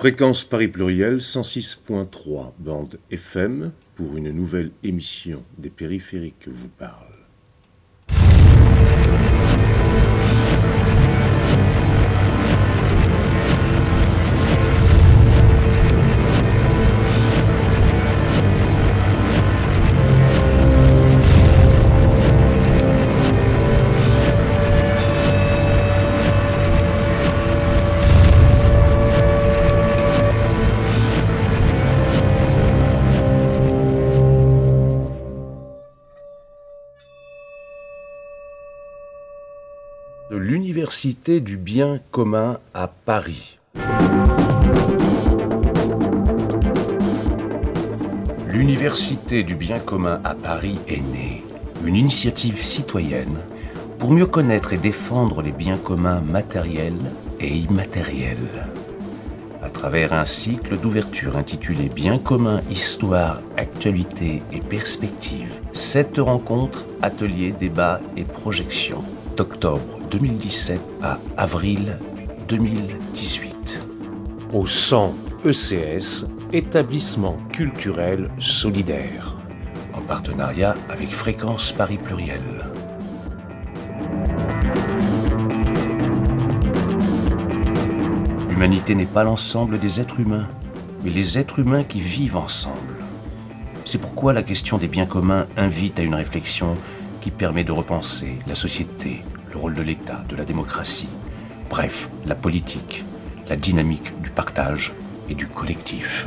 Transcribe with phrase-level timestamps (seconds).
[0.00, 7.09] Fréquence Paris Pluriel 106.3 bande FM pour une nouvelle émission des périphériques vous parle.
[41.02, 43.58] l'Université du bien commun à Paris.
[48.46, 51.42] L'Université du bien commun à Paris est née,
[51.86, 53.38] une initiative citoyenne
[53.98, 57.00] pour mieux connaître et défendre les biens communs matériels
[57.40, 58.66] et immatériels.
[59.62, 67.54] À travers un cycle d'ouverture intitulé Biens communs, histoire, actualité et perspective, sept rencontres, ateliers,
[67.58, 69.02] débats et projections
[69.38, 71.98] d'octobre 2017 à avril
[72.48, 73.80] 2018.
[74.52, 79.36] Au 100 ECS, établissement culturel solidaire,
[79.94, 82.40] en partenariat avec Fréquence Paris Pluriel.
[88.50, 90.48] L'humanité n'est pas l'ensemble des êtres humains,
[91.04, 92.96] mais les êtres humains qui vivent ensemble.
[93.84, 96.76] C'est pourquoi la question des biens communs invite à une réflexion
[97.20, 99.22] qui permet de repenser la société,
[99.52, 101.08] le rôle de l'État, de la démocratie,
[101.68, 103.04] bref, la politique,
[103.48, 104.92] la dynamique du partage
[105.28, 106.26] et du collectif.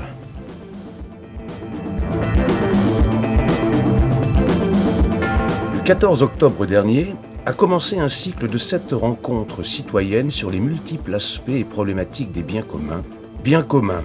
[5.74, 11.16] Le 14 octobre dernier a commencé un cycle de sept rencontres citoyennes sur les multiples
[11.16, 13.04] aspects et problématiques des biens communs.
[13.44, 14.04] Biens communs,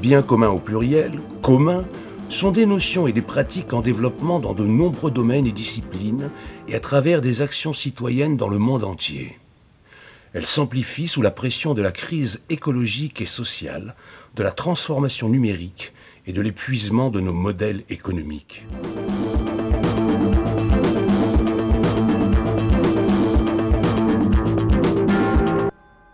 [0.00, 1.84] biens communs au pluriel, communs,
[2.30, 6.30] sont des notions et des pratiques en développement dans de nombreux domaines et disciplines
[6.68, 9.38] et à travers des actions citoyennes dans le monde entier.
[10.34, 13.96] Elles s'amplifient sous la pression de la crise écologique et sociale,
[14.36, 15.92] de la transformation numérique
[16.26, 18.66] et de l'épuisement de nos modèles économiques.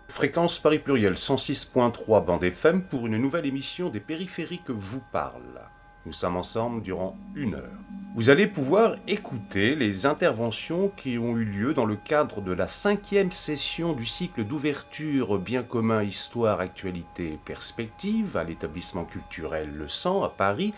[0.07, 5.61] Fréquence Paris Pluriel 106.3 bande FM pour une nouvelle émission des périphériques vous parle.
[6.05, 7.85] Nous sommes ensemble durant une heure.
[8.15, 12.67] Vous allez pouvoir écouter les interventions qui ont eu lieu dans le cadre de la
[12.67, 20.23] cinquième session du cycle d'ouverture Bien commun, Histoire, Actualité, Perspective à l'établissement culturel Le Sang
[20.23, 20.73] à Paris.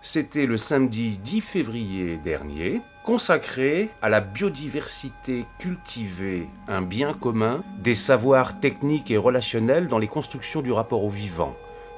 [0.00, 7.94] C'était le samedi 10 février dernier, consacré à la biodiversité cultivée, un bien commun, des
[7.94, 11.54] savoirs techniques et relationnels dans les constructions du rapport au vivant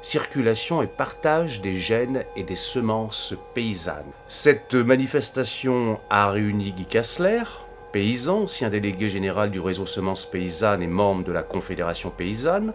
[0.07, 4.13] circulation et partage des gènes et des semences paysannes.
[4.29, 7.43] Cette manifestation a réuni Guy Kassler,
[7.91, 12.73] paysan, ancien délégué général du réseau Semences Paysannes et membre de la Confédération Paysanne,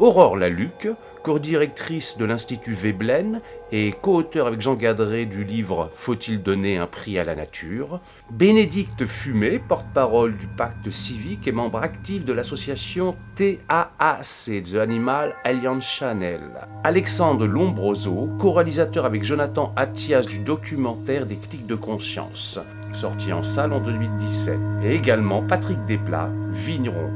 [0.00, 0.88] Aurore Laluc,
[1.22, 3.40] co-directrice de l'Institut Veblen
[3.76, 7.98] et co-auteur avec Jean Gadré du livre Faut-il donner un prix à la nature?
[8.30, 15.84] Bénédicte Fumé, porte-parole du pacte civique et membre actif de l'association TAAC, The Animal Alliance
[15.84, 16.40] Channel.
[16.84, 22.60] Alexandre Lombroso, co-réalisateur avec Jonathan Attias du documentaire Des clics de conscience,
[22.92, 24.56] sorti en salle en 2017.
[24.84, 27.10] Et également Patrick Desplat, vigneron,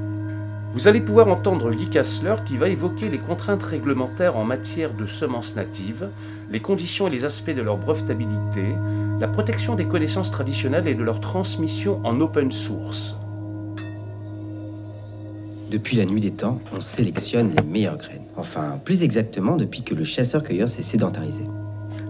[0.74, 5.06] vous allez pouvoir entendre Guy Kassler qui va évoquer les contraintes réglementaires en matière de
[5.06, 6.10] semences natives,
[6.50, 8.74] les conditions et les aspects de leur brevetabilité,
[9.20, 13.18] la protection des connaissances traditionnelles et de leur transmission en open source.
[15.70, 18.22] Depuis la nuit des temps, on sélectionne les meilleures graines.
[18.36, 21.42] Enfin, plus exactement depuis que le chasseur-cueilleur s'est sédentarisé.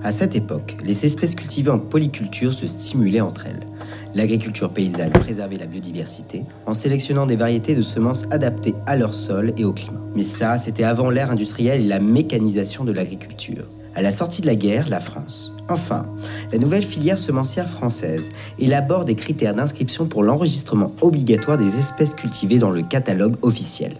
[0.04, 3.66] À cette époque, les espèces cultivées en polyculture se stimulaient entre elles.
[4.14, 9.52] L'agriculture paysanne préservait la biodiversité en sélectionnant des variétés de semences adaptées à leur sol
[9.56, 10.00] et au climat.
[10.14, 13.64] Mais ça, c'était avant l'ère industrielle et la mécanisation de l'agriculture.
[13.94, 15.52] À la sortie de la guerre, la France.
[15.68, 16.06] Enfin,
[16.52, 22.58] la nouvelle filière semencière française élabore des critères d'inscription pour l'enregistrement obligatoire des espèces cultivées
[22.58, 23.96] dans le catalogue officiel.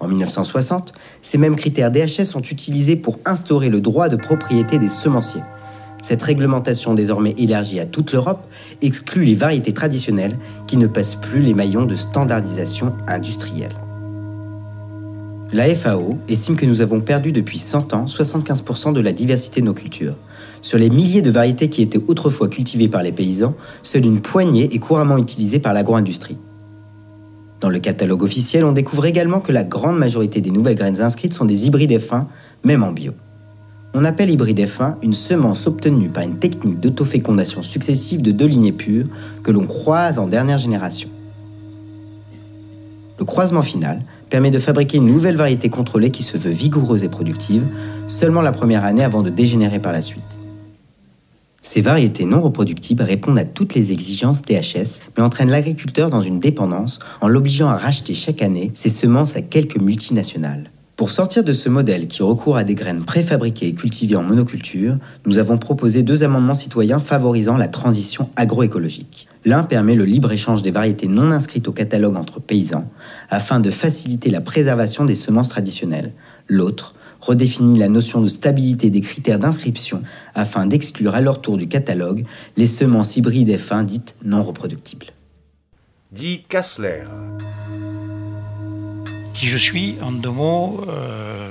[0.00, 4.88] En 1960, ces mêmes critères DHS sont utilisés pour instaurer le droit de propriété des
[4.88, 5.42] semenciers.
[6.02, 8.44] Cette réglementation désormais élargie à toute l'Europe
[8.82, 10.36] exclut les variétés traditionnelles
[10.66, 13.76] qui ne passent plus les maillons de standardisation industrielle.
[15.54, 19.66] La FAO estime que nous avons perdu depuis 100 ans 75% de la diversité de
[19.66, 20.16] nos cultures.
[20.62, 24.74] Sur les milliers de variétés qui étaient autrefois cultivées par les paysans, seule une poignée
[24.74, 26.38] est couramment utilisée par l'agro-industrie.
[27.60, 31.34] Dans le catalogue officiel, on découvre également que la grande majorité des nouvelles graines inscrites
[31.34, 32.24] sont des hybrides F1,
[32.64, 33.12] même en bio.
[33.92, 38.72] On appelle hybride F1 une semence obtenue par une technique d'autofécondation successive de deux lignées
[38.72, 39.06] pures
[39.42, 41.10] que l'on croise en dernière génération.
[43.18, 44.00] Le croisement final
[44.32, 47.66] permet de fabriquer une nouvelle variété contrôlée qui se veut vigoureuse et productive,
[48.06, 50.38] seulement la première année avant de dégénérer par la suite.
[51.60, 56.38] Ces variétés non reproductibles répondent à toutes les exigences THS, mais entraînent l'agriculteur dans une
[56.38, 60.70] dépendance en l'obligeant à racheter chaque année ses semences à quelques multinationales.
[60.96, 64.96] Pour sortir de ce modèle qui recourt à des graines préfabriquées et cultivées en monoculture,
[65.26, 69.28] nous avons proposé deux amendements citoyens favorisant la transition agroécologique.
[69.44, 72.88] L'un permet le libre-échange des variétés non inscrites au catalogue entre paysans,
[73.28, 76.12] afin de faciliter la préservation des semences traditionnelles.
[76.46, 80.02] L'autre redéfinit la notion de stabilité des critères d'inscription
[80.34, 82.24] afin d'exclure à leur tour du catalogue
[82.56, 85.06] les semences hybrides et fins dites non reproductibles.
[86.10, 87.04] Dit Kassler.
[89.34, 91.50] Qui je suis, en deux mots, euh,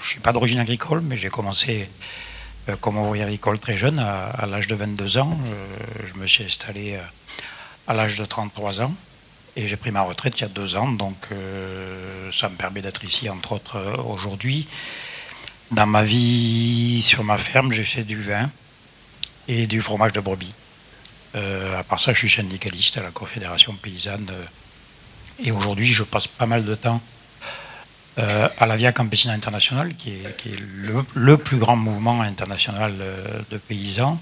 [0.00, 1.88] je ne suis pas d'origine agricole, mais j'ai commencé
[2.68, 5.38] euh, comme ouvrier agricole très jeune, à, l'âge de 22 ans.
[5.46, 6.98] Euh, je me suis installé
[7.86, 8.92] à l'âge de 33 ans.
[9.56, 11.28] Et j'ai pris ma retraite il y a deux ans, donc
[12.32, 14.66] ça me permet d'être ici, entre autres, aujourd'hui.
[15.72, 18.50] Dans ma vie sur ma ferme, j'ai fait du vin
[19.48, 20.54] et du fromage de brebis.
[21.34, 24.28] Euh, à part ça, je suis syndicaliste à la Confédération paysanne.
[24.30, 24.44] Euh,
[25.44, 27.00] et aujourd'hui, je passe pas mal de temps
[28.18, 30.56] euh, à la Via Campesina Internationale, qui est,
[31.14, 32.94] le, plus grand mouvement international
[33.50, 34.20] de paysans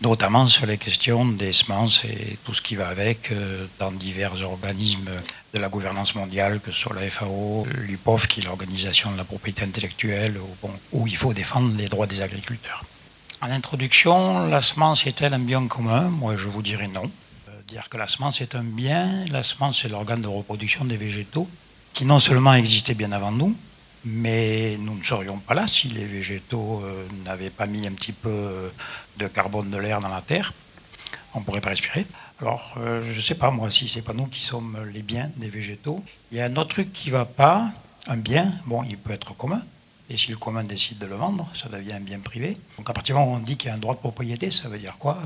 [0.00, 4.40] notamment sur les questions des semences et tout ce qui va avec euh, dans divers
[4.42, 5.10] organismes
[5.52, 9.24] de la gouvernance mondiale, que ce soit la FAO, l'UPOF, qui est l'organisation de la
[9.24, 10.38] propriété intellectuelle,
[10.92, 12.84] où, il faut défendre les droits des agriculteurs.
[13.42, 16.02] En introduction, la semence est-elle un bien commun?
[16.02, 17.10] Moi, je vous dirais non.
[17.48, 20.96] Euh, dire que la semence est un bien, la semence est l'organe de reproduction des
[20.96, 21.48] végétaux,
[21.92, 23.56] qui non seulement existait bien avant nous,
[24.04, 28.12] mais nous ne serions pas là si les végétaux euh, n'avaient pas mis un petit
[28.12, 28.68] peu euh,
[29.18, 30.54] de carbone de l'air dans la terre.
[31.34, 32.06] On ne pourrait pas respirer.
[32.40, 35.02] Alors, euh, je ne sais pas, moi, si ce n'est pas nous qui sommes les
[35.02, 36.02] biens des végétaux.
[36.32, 37.70] Il y a un autre truc qui ne va pas.
[38.06, 39.62] Un bien, bon, il peut être commun.
[40.08, 42.56] Et si le commun décide de le vendre, ça devient un bien privé.
[42.78, 44.50] Donc, à partir du moment où on dit qu'il y a un droit de propriété,
[44.50, 45.18] ça veut dire quoi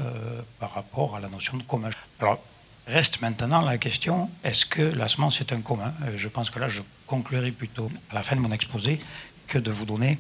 [0.59, 1.89] par rapport à la notion de commun?
[2.21, 2.39] Alors,
[2.87, 6.59] Reste maintenant la question, est-ce que la semence est un commun euh, Je pense que
[6.59, 9.01] là, je conclurai plutôt à la fin de mon exposé
[9.47, 10.19] que de vous donner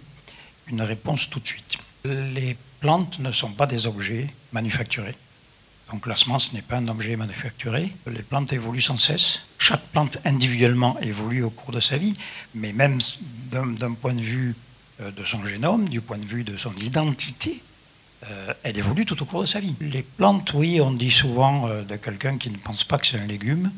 [0.69, 1.76] une réponse tout de suite.
[2.05, 5.14] Les plantes ne sont pas des objets manufacturés.
[5.93, 7.93] Donc la semence n'est pas un objet manufacturé.
[8.06, 9.40] Les plantes évoluent sans cesse.
[9.58, 12.14] Chaque plante individuellement évolue au cours de sa vie,
[12.55, 12.99] mais même
[13.50, 14.55] d'un point de vue
[15.00, 17.61] euh, de son génome, du point de vue de son identité,
[18.31, 19.75] euh, elle évolue tout au cours de sa vie.
[19.81, 23.19] Les plantes, oui, on dit souvent euh, de quelqu'un qui ne pense pas que c'est
[23.19, 23.70] un légume.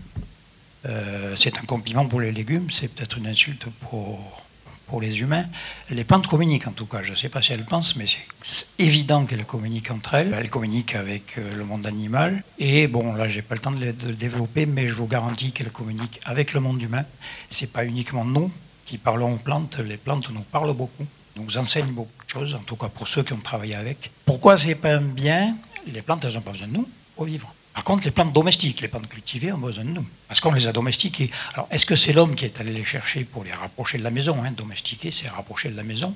[0.86, 4.44] Euh, c'est un compliment pour les légumes, c'est peut-être une insulte pour,
[4.86, 5.44] pour les humains.
[5.90, 8.04] Les plantes communiquent en tout cas, je ne sais pas si elles pensent, mais
[8.42, 10.32] c'est évident qu'elles communiquent entre elles.
[10.32, 12.44] Elles communiquent avec le monde animal.
[12.60, 15.50] Et bon, là, j'ai pas le temps de, de le développer, mais je vous garantis
[15.50, 17.04] qu'elles communiquent avec le monde humain.
[17.50, 18.52] C'est pas uniquement nous
[18.84, 21.06] qui parlons aux plantes, les plantes nous parlent beaucoup
[21.36, 24.10] nous enseigne beaucoup de choses, en tout cas pour ceux qui ont travaillé avec.
[24.24, 25.56] Pourquoi c'est pas un bien?
[25.86, 27.54] Les plantes, elles n'ont pas besoin de nous pour vivre.
[27.74, 30.66] Par contre, les plantes domestiques, les plantes cultivées ont besoin de nous, parce qu'on les
[30.66, 31.30] a domestiquées.
[31.52, 34.10] Alors, est-ce que c'est l'homme qui est allé les chercher pour les rapprocher de la
[34.10, 34.50] maison hein?
[34.52, 36.14] Domestiquer, c'est rapprocher de la maison.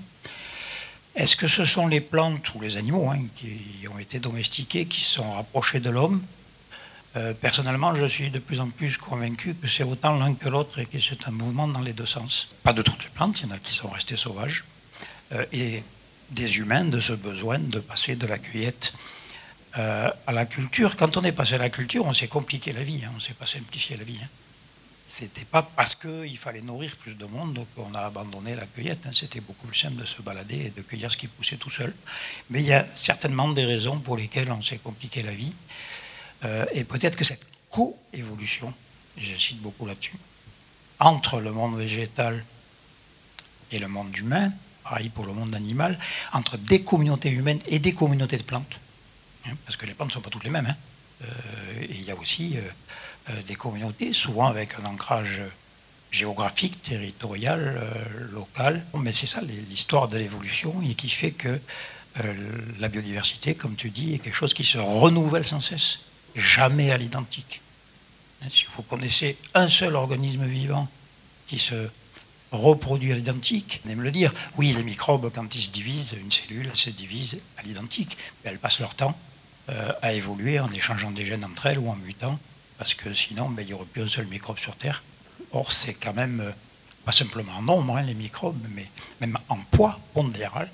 [1.14, 5.02] Est-ce que ce sont les plantes ou les animaux hein, qui ont été domestiqués, qui
[5.02, 6.22] sont rapprochés de l'homme?
[7.16, 10.78] Euh, Personnellement, je suis de plus en plus convaincu que c'est autant l'un que l'autre
[10.78, 12.54] et que c'est un mouvement dans les deux sens.
[12.62, 14.64] Pas de toutes les plantes, il y en a qui sont restées sauvages.
[15.32, 15.82] Euh, et
[16.30, 18.92] des humains de ce besoin de passer de la cueillette
[19.78, 20.96] euh, à la culture.
[20.96, 23.34] Quand on est passé à la culture, on s'est compliqué la vie, hein, on s'est
[23.34, 24.18] pas simplifié la vie.
[24.22, 24.28] Hein.
[25.06, 29.06] C'était pas parce qu'il fallait nourrir plus de monde qu'on a abandonné la cueillette.
[29.06, 29.10] Hein.
[29.12, 31.92] C'était beaucoup plus simple de se balader et de cueillir ce qui poussait tout seul.
[32.48, 35.54] Mais il y a certainement des raisons pour lesquelles on s'est compliqué la vie.
[36.44, 38.72] Euh, et peut-être que cette coévolution,
[39.16, 40.16] j'insiste beaucoup là-dessus,
[41.00, 42.44] entre le monde végétal
[43.72, 44.52] et le monde humain,
[44.90, 45.96] pareil pour le monde animal,
[46.32, 48.80] entre des communautés humaines et des communautés de plantes.
[49.46, 50.66] Hein, parce que les plantes ne sont pas toutes les mêmes.
[50.66, 50.76] Hein.
[51.22, 52.60] Euh, et il y a aussi euh,
[53.30, 55.42] euh, des communautés, souvent avec un ancrage
[56.10, 57.80] géographique, territorial,
[58.32, 58.84] local.
[58.94, 61.60] Mais c'est ça l'histoire de l'évolution et qui fait que
[62.80, 66.00] la biodiversité, comme tu dis, est quelque chose qui se renouvelle sans cesse,
[66.34, 67.60] jamais à l'identique.
[68.42, 70.88] Hein, si vous connaissez un seul organisme vivant
[71.46, 71.88] qui se
[72.52, 73.80] reproduit à l'identique.
[73.86, 74.32] On aime le dire.
[74.56, 78.16] Oui, les microbes, quand ils se divisent, une cellule se divise à l'identique.
[78.44, 79.16] Mais elles passent leur temps
[79.68, 82.38] euh, à évoluer en échangeant des gènes entre elles ou en mutant,
[82.78, 85.02] parce que sinon, ben, il n'y aurait plus un seul microbe sur Terre.
[85.52, 86.50] Or, c'est quand même euh,
[87.04, 88.86] pas simplement en nombre, hein, les microbes, mais
[89.20, 90.68] même en poids pondéral.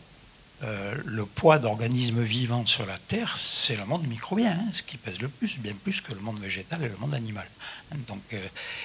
[0.63, 4.97] Euh, le poids d'organismes vivants sur la Terre, c'est le monde microbien, hein, ce qui
[4.97, 7.47] pèse le plus, bien plus que le monde végétal et le monde animal.
[8.09, 8.23] Donc,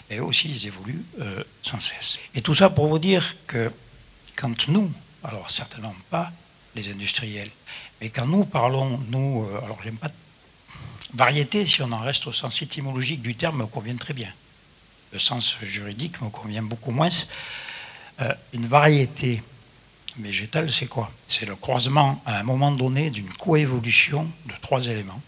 [0.10, 1.06] mais aussi, ils évoluent
[1.62, 2.20] sans cesse.
[2.36, 3.72] Et tout ça pour vous dire que
[4.36, 4.92] quand nous,
[5.24, 6.32] alors certainement pas
[6.76, 7.50] les industriels,
[8.02, 10.12] mais quand nous parlons, nous, alors j'aime pas
[11.14, 14.34] variété, si on en reste au sens étymologique du terme, me convient très bien
[15.12, 17.10] le sens juridique me convient beaucoup moins.
[18.22, 19.44] Euh, une variété
[20.18, 21.12] végétale, c'est quoi?
[21.28, 25.22] C'est le croisement à un moment donné d'une coévolution de trois éléments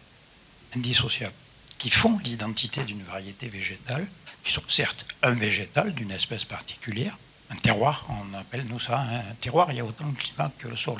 [0.75, 1.33] indissociables
[1.77, 4.07] qui font l'identité d'une variété végétale,
[4.43, 7.17] qui sont certes un végétal d'une espèce particulière,
[7.49, 10.51] un terroir, on appelle nous ça hein, un terroir, il y a autant de climat
[10.57, 10.99] que le sol.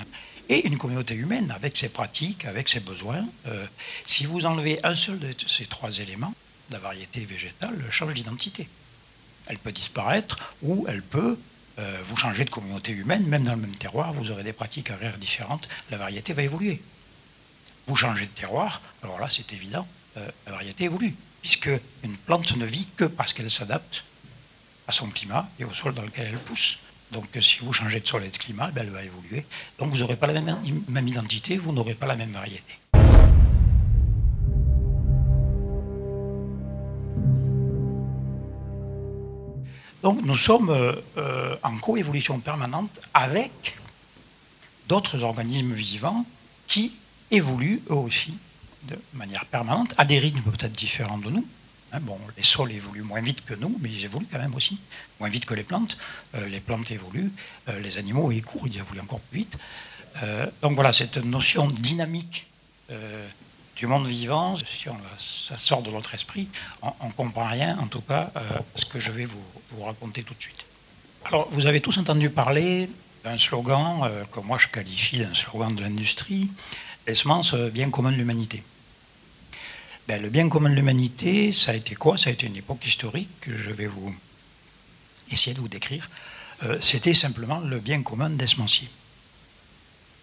[0.50, 3.26] Et une communauté humaine avec ses pratiques, avec ses besoins.
[3.48, 3.66] Euh,
[4.06, 6.34] si vous enlevez un seul de ces trois éléments,
[6.70, 8.68] la variété végétale change d'identité.
[9.48, 11.38] Elle peut disparaître ou elle peut
[11.80, 14.92] euh, vous changer de communauté humaine, même dans le même terroir, vous aurez des pratiques
[14.92, 16.82] agraires différentes, la variété va évoluer.
[17.88, 19.88] Vous changez de terroir, alors là c'est évident,
[20.18, 21.70] euh, la variété évolue, puisque
[22.04, 24.04] une plante ne vit que parce qu'elle s'adapte
[24.88, 26.78] à son climat et au sol dans lequel elle pousse.
[27.12, 29.46] Donc si vous changez de sol et de climat, ben, elle va évoluer.
[29.80, 32.74] Donc vous n'aurez pas la même identité, vous n'aurez pas la même variété.
[40.04, 43.78] Donc nous sommes euh, euh, en coévolution permanente avec
[44.90, 46.26] d'autres organismes vivants
[46.68, 46.94] qui
[47.32, 48.38] évoluent eux aussi
[48.84, 51.46] de manière permanente, à des rythmes peut-être différents de nous.
[51.94, 54.78] Hein, bon, les sols évoluent moins vite que nous, mais ils évoluent quand même aussi,
[55.22, 55.98] moins vite que les plantes.
[56.36, 57.32] Euh, les plantes évoluent,
[57.82, 59.58] les animaux ils ils évoluent encore plus vite.
[60.62, 62.48] donc voilà, cette notion dynamique
[63.76, 66.48] du monde vivant, si ça sort de notre esprit,
[66.82, 68.42] on ne comprend rien, en tout cas, euh,
[68.76, 70.64] ce que je vais vous, raconter tout de suite.
[71.26, 72.90] Alors, vous avez tous entendu parler
[73.24, 76.52] d'un slogan euh, que moi je qualifie d'un slogan de l'industrie,
[77.08, 78.64] les semences euh, bien commun de l'humanité?
[80.08, 82.18] Ben, le bien commun de l'humanité, ça a été quoi?
[82.18, 84.14] Ça a été une époque historique que je vais vous
[85.32, 86.10] essayer de vous décrire.
[86.82, 88.90] C'était simplement le bien commun des semenciers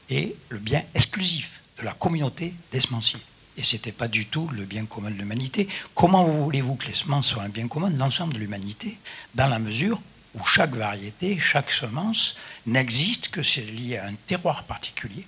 [0.08, 3.20] et le bien exclusif de la communauté des semenciers
[3.56, 5.68] et ce n'était pas du tout le bien commun de l'humanité.
[5.94, 7.90] Comment voulez-vous que les semences soient un bien commun?
[7.90, 8.96] De l'ensemble de l'humanité,
[9.34, 10.00] dans la mesure
[10.34, 15.26] où chaque variété, chaque semence n'existe que c'est lié à un terroir particulier,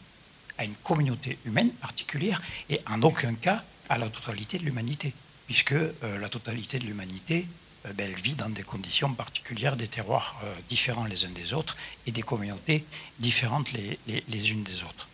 [0.58, 5.12] à une communauté humaine particulière, et en aucun cas à la totalité de l'humanité,
[5.46, 7.46] puisque euh, la totalité de l'humanité,
[7.86, 11.52] euh, ben, elle vit dans des conditions particulières, des terroirs euh, différents les uns des
[11.52, 11.76] autres,
[12.06, 12.84] et des communautés
[13.18, 15.08] différentes les unes des autres.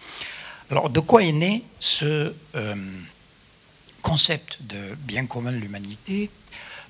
[0.70, 2.74] Alors, de quoi est né ce euh,
[4.02, 6.28] concept de bien commun de l'humanité?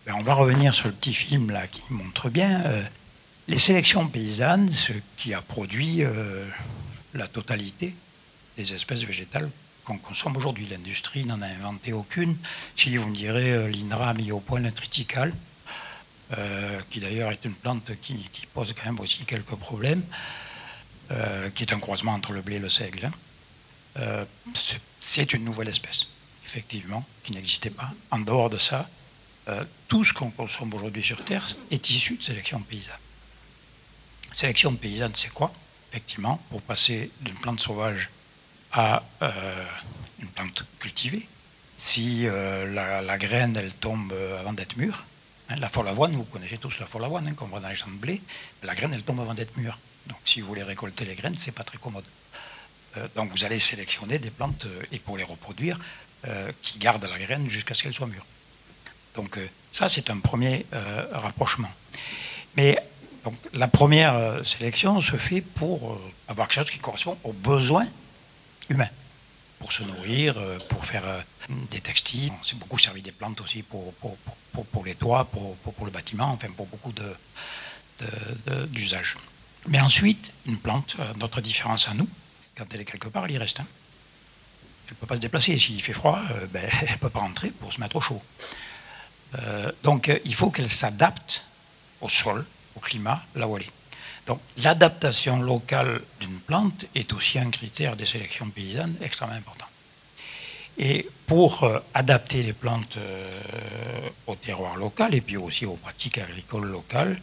[0.05, 2.83] Ben, On va revenir sur le petit film qui montre bien euh,
[3.47, 6.45] les sélections paysannes, ce qui a produit euh,
[7.15, 7.95] la totalité
[8.57, 9.49] des espèces végétales
[9.85, 10.67] qu'on consomme aujourd'hui.
[10.69, 12.37] L'industrie n'en a inventé aucune.
[12.75, 15.33] Si vous me direz, l'INRA a mis au point le triticale,
[16.91, 20.03] qui d'ailleurs est une plante qui, pose quand même aussi quelques problèmes,
[21.55, 23.07] qui est un croisement entre le blé et le seigle.
[23.07, 23.13] Hein.
[23.99, 24.25] Euh,
[24.99, 26.07] c'est une nouvelle espèce,
[26.45, 27.91] effectivement, qui n'existait pas.
[28.11, 28.89] En dehors de ça,
[29.49, 32.95] euh, tout ce qu'on consomme aujourd'hui sur Terre est issu de sélection paysanne.
[34.33, 35.53] Sélection paysanne, c'est quoi?
[35.91, 38.11] Effectivement, pour passer d'une plante sauvage
[38.73, 39.65] à euh,
[40.21, 41.27] une plante cultivée,
[41.79, 45.05] si la, graine, elle tombe avant d'être mûre,
[45.49, 47.77] hein, la folle avoine, vous connaissez tous la folle avoine hein, qu'on voit dans les
[47.77, 48.21] champs de blé,
[48.65, 49.79] la graine, elle tombe avant d'être mûre.
[50.09, 52.05] Donc si vous voulez récolter les graines, c'est pas très commode.
[52.97, 55.79] Euh, donc vous allez sélectionner des plantes, euh, et pour les reproduire,
[56.27, 58.25] euh, qui gardent la graine jusqu'à ce qu'elle soit mûre.
[59.15, 59.39] Donc
[59.73, 60.65] ça, c'est un premier
[61.11, 61.71] rapprochement.
[62.57, 62.79] Mais
[63.25, 67.89] donc, la première sélection se fait pour avoir quelque chose qui correspond aux besoins
[68.69, 68.91] humains,
[69.59, 70.37] pour se nourrir,
[70.69, 71.03] pour faire
[71.69, 72.33] des textiles.
[72.45, 76.67] C'est beaucoup servi des plantes aussi pour, pour, les toits, pour, le bâtiment, enfin pour
[76.67, 76.93] beaucoup
[78.69, 79.17] d'usages.
[79.67, 82.09] Mais ensuite, une plante, notre différence à nous,
[82.59, 83.61] quand elle est quelque part, elle y reste.
[83.61, 83.67] Hein.
[84.89, 85.57] Elle ne peut pas se déplacer.
[85.59, 88.21] S'il fait froid, euh, ben, elle ne peut pas rentrer pour se mettre au chaud.
[89.39, 91.43] Euh, donc il faut qu'elle s'adapte
[92.01, 92.45] au sol,
[92.77, 93.73] au climat, là où elle est.
[94.27, 99.67] Donc l'adaptation locale d'une plante est aussi un critère des sélections paysannes extrêmement important.
[100.79, 102.99] Et pour euh, adapter les plantes
[104.27, 107.21] au terroir local et puis aussi aux pratiques agricoles locales,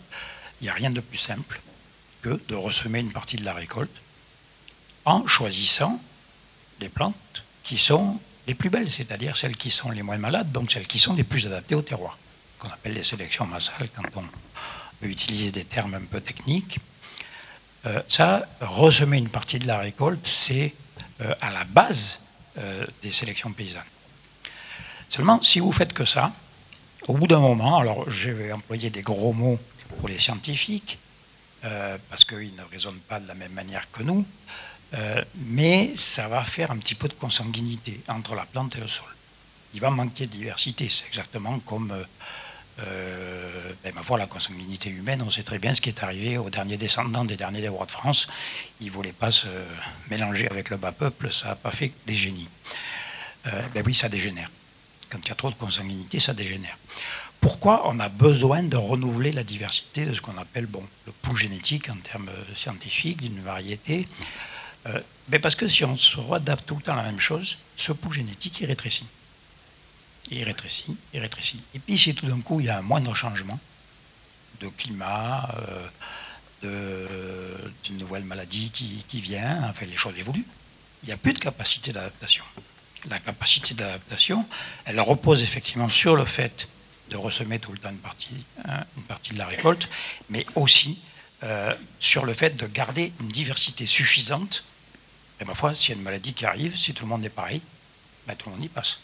[0.62, 1.60] il n'y a rien de plus simple
[2.22, 3.92] que de ressemer une partie de la récolte
[5.06, 6.00] en choisissant
[6.80, 7.16] les plantes
[7.64, 11.00] qui sont les plus belles, c'est-à-dire celles qui sont les moins malades, donc celles qui
[11.00, 12.18] sont les plus adaptées au terroir,
[12.60, 14.24] qu'on appelle les sélections massales quand on,
[15.02, 16.80] peut utiliser des termes un peu techniques.
[17.86, 20.74] Euh, ça, ressemer une partie de la récolte, c'est
[21.22, 22.22] euh, à la base
[22.58, 23.82] euh, des sélections paysannes.
[25.10, 26.32] Seulement, si vous faites que ça,
[27.08, 29.60] au bout d'un moment, alors je vais employer des gros mots
[30.00, 30.98] pour les scientifiques,
[32.10, 34.24] parce qu'ils ne raisonnent pas de la même manière que nous,
[35.36, 39.08] mais ça va faire un petit peu de consanguinité entre la plante et le sol.
[39.74, 41.94] Il va manquer de diversité, c'est exactement comme
[42.80, 46.38] euh, ben, ma foi, la consanguinité humaine, on sait très bien ce qui est arrivé
[46.38, 48.28] aux derniers descendants des derniers des rois de France.
[48.82, 49.48] Ils ne voulaient pas se
[50.10, 52.50] mélanger avec le bas peuple, ça n'a pas fait des génies.
[53.48, 54.50] Euh, ben oui, ça dégénère.
[55.10, 56.78] Quand il y a trop de consanguinité, ça dégénère.
[57.40, 61.38] Pourquoi on a besoin de renouveler la diversité de ce qu'on appelle bon, le pouls
[61.38, 64.08] génétique en termes scientifiques d'une variété?
[64.88, 67.58] Euh, ben Parce que si on se réadapte tout le temps à la même chose,
[67.78, 69.08] ce pouls génétique il rétrécit
[70.32, 71.62] il rétrécit, il rétrécit.
[71.76, 73.60] Et puis si tout d'un coup il y a un moindre changement
[74.60, 75.48] de climat,
[76.64, 80.48] euh, d'une nouvelle maladie qui, vient, enfin les choses évoluent,
[81.04, 82.44] il n'y a plus de capacité d'adaptation.
[83.10, 84.48] La capacité d'adaptation,
[84.86, 86.68] elle repose effectivement sur le fait
[87.12, 89.88] de ressemer tout le temps une partie, hein, une partie de la récolte,
[90.30, 90.98] mais aussi
[91.44, 94.64] euh, sur le fait de garder une diversité suffisante.
[95.40, 97.30] Et ma foi, s'il y a une maladie qui arrive, si tout le monde est
[97.30, 97.62] pareil,
[98.28, 99.00] ben, tout le monde y passe.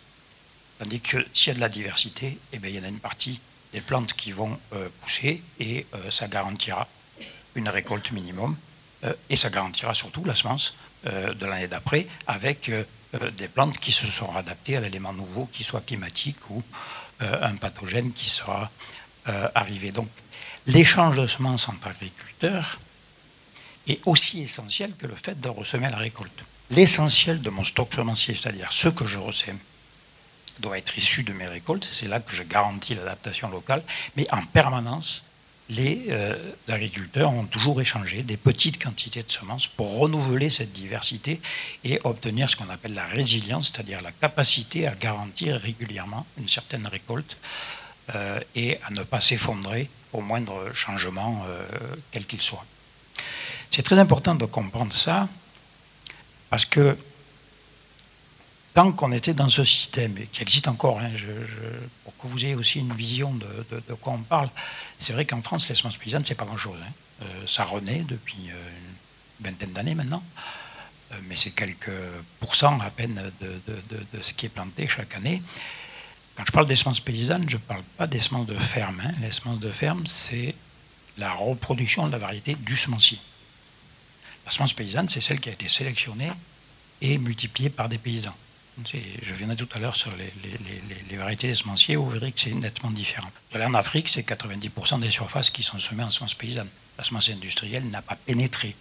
[0.80, 3.00] Tandis que s'il y a de la diversité, eh bien, il y en a une
[3.00, 3.40] partie
[3.74, 6.88] des plantes qui vont euh, pousser et euh, ça garantira
[7.56, 8.56] une récolte minimum
[9.04, 14.06] euh, et ça garantira surtout la semence de l'année d'après avec des plantes qui se
[14.06, 16.62] seront adaptées à l'élément nouveau, qui soit climatique ou
[17.20, 18.70] un pathogène qui sera
[19.26, 19.90] arrivé.
[19.90, 20.08] Donc
[20.68, 22.78] l'échange de semences entre agriculteurs
[23.88, 26.44] est aussi essentiel que le fait de ressemer la récolte.
[26.70, 29.58] L'essentiel de mon stock semencier, c'est-à-dire ce que je ressème,
[30.60, 31.90] doit être issu de mes récoltes.
[31.92, 33.84] C'est là que je garantis l'adaptation locale.
[34.16, 35.24] Mais en permanence,
[35.70, 36.36] les euh,
[36.68, 41.40] agriculteurs ont toujours échangé des petites quantités de semences pour renouveler cette diversité
[41.84, 46.88] et obtenir ce qu'on appelle la résilience, c'est-à-dire la capacité à garantir régulièrement une certaine
[46.88, 47.38] récolte
[48.15, 51.65] euh, et à ne pas s'effondrer au moindre changement, euh,
[52.12, 52.65] quel qu'il soit.
[53.69, 55.27] C'est très important de comprendre ça
[56.49, 56.97] parce que
[58.73, 61.10] tant qu'on était dans ce système, et qui existe encore, hein,
[62.04, 64.49] pour que vous ayez aussi une vision de, quoi on parle,
[64.97, 66.77] c'est vrai qu'en France, les semences paysannes, c'est pas grand-chose.
[66.82, 66.91] Hein.
[67.23, 68.69] Euh, ça renaît depuis euh,
[69.39, 70.23] une vingtaine d'années maintenant,
[71.12, 71.91] euh, mais c'est quelques
[72.39, 75.41] pourcents à peine de, ce qui est planté chaque année.
[76.36, 79.01] Quand je parle des semences paysannes, je ne parle pas des semences de ferme.
[79.06, 79.12] Hein.
[79.21, 80.56] Les semences de ferme, c'est
[81.17, 83.19] la reproduction de la variété du semencier.
[84.52, 86.30] La semence paysanne, c'est celle qui a été sélectionnée
[87.00, 88.36] et multipliée par des paysans.
[88.94, 92.92] Je viendrai tout à l'heure sur les, variétés des semenciers, vous verrez que c'est nettement
[92.92, 93.30] différent.
[93.56, 96.68] En Afrique, c'est 90% des surfaces qui sont semées en semences paysannes.
[96.98, 98.76] La semence industrielle n'a pas pénétré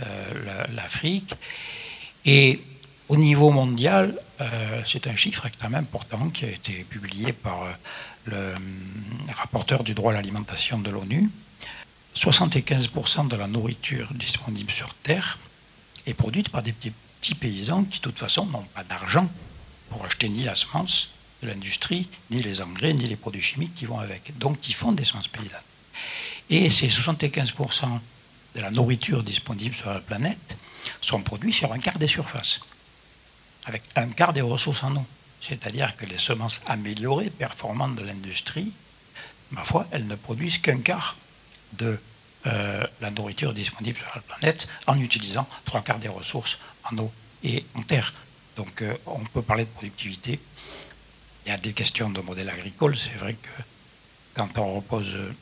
[0.00, 1.34] euh, l'Afrique.
[2.24, 2.60] Et
[3.08, 7.70] au niveau mondial, euh, c'est un chiffre extrêmement important qui a été publié par euh,
[8.24, 8.54] le
[9.32, 11.30] rapporteur du droit à l'alimentation de l'ONU.
[12.16, 15.38] 75% de la nourriture disponible sur Terre
[16.06, 19.28] est produite par des petits paysans qui, de toute façon, n'ont pas d'argent
[19.88, 21.10] pour acheter ni la semence
[21.42, 24.36] de l'industrie, ni les engrais, ni les produits chimiques qui vont avec.
[24.38, 25.60] Donc, ils font des semences paysannes.
[26.50, 27.98] Et ces 75%
[28.54, 30.58] de la nourriture disponible sur la planète
[31.00, 32.60] sont produits sur un quart des surfaces,
[33.64, 35.06] avec un quart des ressources en eau.
[35.40, 38.72] C'est-à-dire que les semences améliorées, performantes de l'industrie,
[39.50, 41.16] ma foi, elles ne produisent qu'un quart
[41.74, 41.98] de
[42.46, 46.58] euh, la nourriture disponible sur la planète en utilisant trois quarts des ressources
[46.90, 47.12] en eau
[47.44, 48.12] et en terre.
[48.56, 50.40] Donc euh, on peut parler de productivité.
[51.46, 52.96] Il y a des questions de modèle agricole.
[52.96, 53.62] C'est vrai que
[54.34, 55.32] quand on repose euh,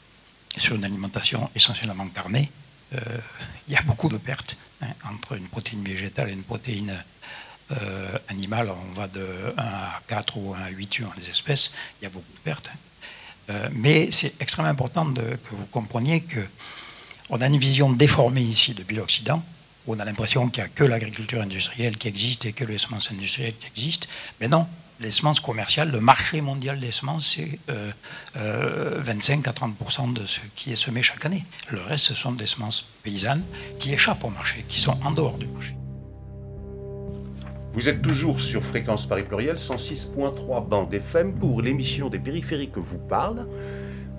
[0.59, 2.51] sur une alimentation essentiellement carnée,
[2.93, 6.93] il y a beaucoup de pertes hein, entre une protéine végétale et une protéine
[8.29, 8.69] animale.
[8.69, 9.25] On va de
[9.57, 11.73] 1 à 4 ou 1 à 8 suivant les espèces.
[12.01, 12.69] Il y a beaucoup de pertes.
[12.75, 12.79] Hein.
[13.73, 16.41] Mais c'est extrêmement important que vous compreniez que
[17.31, 19.43] on a une vision déformée ici depuis l'Occident,
[19.87, 22.79] où on a l'impression qu'il n'y a que l'agriculture industrielle qui existe et que les
[22.79, 24.09] semences industrielles qui existent.
[24.41, 24.67] Mais non,
[25.01, 27.73] les semences commerciales, le marché mondial des semences, c'est 25
[28.39, 31.45] euh, euh, à 30% de ce qui est semé chaque année.
[31.71, 33.45] Le reste, ce sont des semences paysannes
[33.79, 35.75] qui échappent au marché, qui sont en dehors du marché.
[37.73, 42.81] Vous êtes toujours sur Fréquence Paris Pluriel 106.3 bande FM pour l'émission des périphériques que
[42.81, 43.47] vous parle.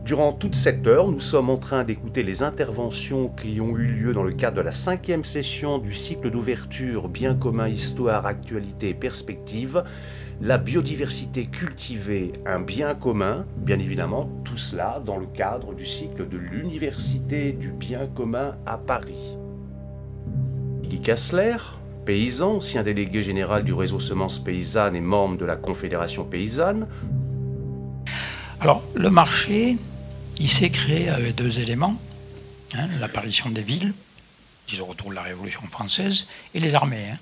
[0.05, 4.13] Durant toute cette heure, nous sommes en train d'écouter les interventions qui ont eu lieu
[4.13, 8.93] dans le cadre de la cinquième session du cycle d'ouverture Bien commun, histoire, actualité et
[8.93, 9.83] perspective,
[10.39, 16.29] la biodiversité cultivée un bien commun, bien évidemment, tout cela dans le cadre du cycle
[16.29, 19.37] de l'Université du bien commun à Paris.
[20.83, 21.57] Guy Kassler,
[22.05, 26.87] paysan, ancien délégué général du réseau Semences Paysannes et membre de la Confédération Paysanne.
[28.59, 29.77] Alors, le marché,
[30.37, 31.99] il s'est créé avec deux éléments
[32.75, 33.93] hein, l'apparition des villes,
[34.67, 37.09] disons autour de la Révolution française, et les armées.
[37.11, 37.17] Hein.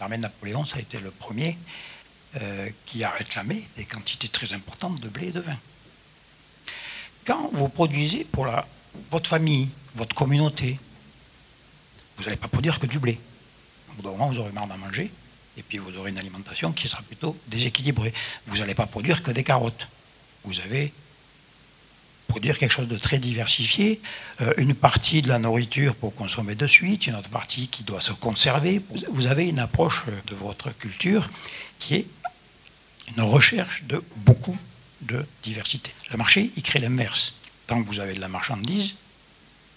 [0.00, 1.56] L'armée de Napoléon, ça a été le premier
[2.40, 5.56] euh, qui a réclamé des quantités très importantes de blé et de vin.
[7.24, 8.66] Quand vous produisez pour la,
[9.10, 10.78] votre famille, votre communauté,
[12.16, 13.18] vous n'allez pas produire que du blé.
[13.94, 15.10] Au bout d'un moment, vous aurez marre d'en manger,
[15.56, 18.12] et puis vous aurez une alimentation qui sera plutôt déséquilibrée.
[18.46, 19.88] Vous n'allez pas produire que des carottes.
[20.44, 20.92] Vous avez
[22.26, 24.00] produire quelque chose de très diversifié,
[24.40, 28.00] euh, une partie de la nourriture pour consommer de suite, une autre partie qui doit
[28.00, 28.82] se conserver.
[29.10, 31.30] Vous avez une approche de votre culture
[31.78, 32.06] qui est
[33.16, 34.56] une recherche de beaucoup
[35.02, 35.92] de diversité.
[36.10, 37.34] Le marché, il crée l'inverse.
[37.66, 38.94] Tant que vous avez de la marchandise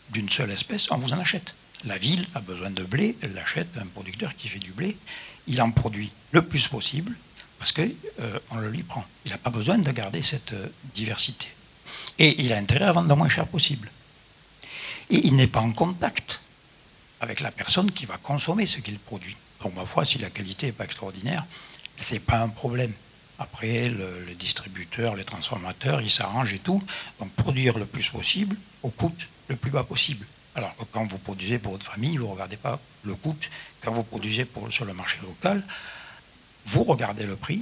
[0.10, 1.54] d'une seule espèce, on vous en achète.
[1.86, 4.98] La ville a besoin de blé, elle l'achète un producteur qui fait du blé,
[5.48, 7.16] il en produit le plus possible
[7.60, 9.06] parce qu'on euh, le lui prend.
[9.26, 11.48] Il n'a pas besoin de garder cette euh, diversité.
[12.20, 13.92] Et il a intérêt à vendre le moins cher possible.
[15.10, 16.42] Et il n'est pas en contact
[17.22, 19.36] avec la personne qui va consommer ce qu'il produit.
[19.62, 21.46] Donc, ma foi, si la qualité n'est pas extraordinaire,
[21.96, 22.92] ce n'est pas un problème.
[23.40, 26.82] Après, le, les distributeurs, les transformateurs, ils s'arrangent et tout.
[27.20, 29.14] Donc, produire le plus possible au coût
[29.48, 30.26] le plus bas possible.
[30.58, 33.38] Alors que quand vous produisez pour votre famille, vous ne regardez pas le coût.
[33.84, 35.64] Quand vous produisez sur le marché local,
[36.66, 37.60] vous regardez le prix.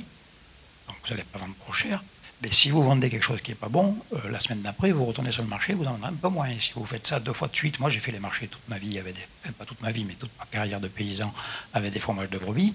[0.88, 2.02] Donc, vous n'allez pas vendre trop cher.
[2.42, 5.04] Mais si vous vendez quelque chose qui n'est pas bon, euh, la semaine d'après, vous
[5.04, 6.50] retournez sur le marché, vous en vendez un peu moins.
[6.58, 8.78] si vous faites ça deux fois de suite, moi j'ai fait les marchés toute ma
[8.78, 11.34] vie, avait des, pas toute ma vie, mais toute ma carrière de paysan
[11.74, 12.74] avec des fromages de brebis.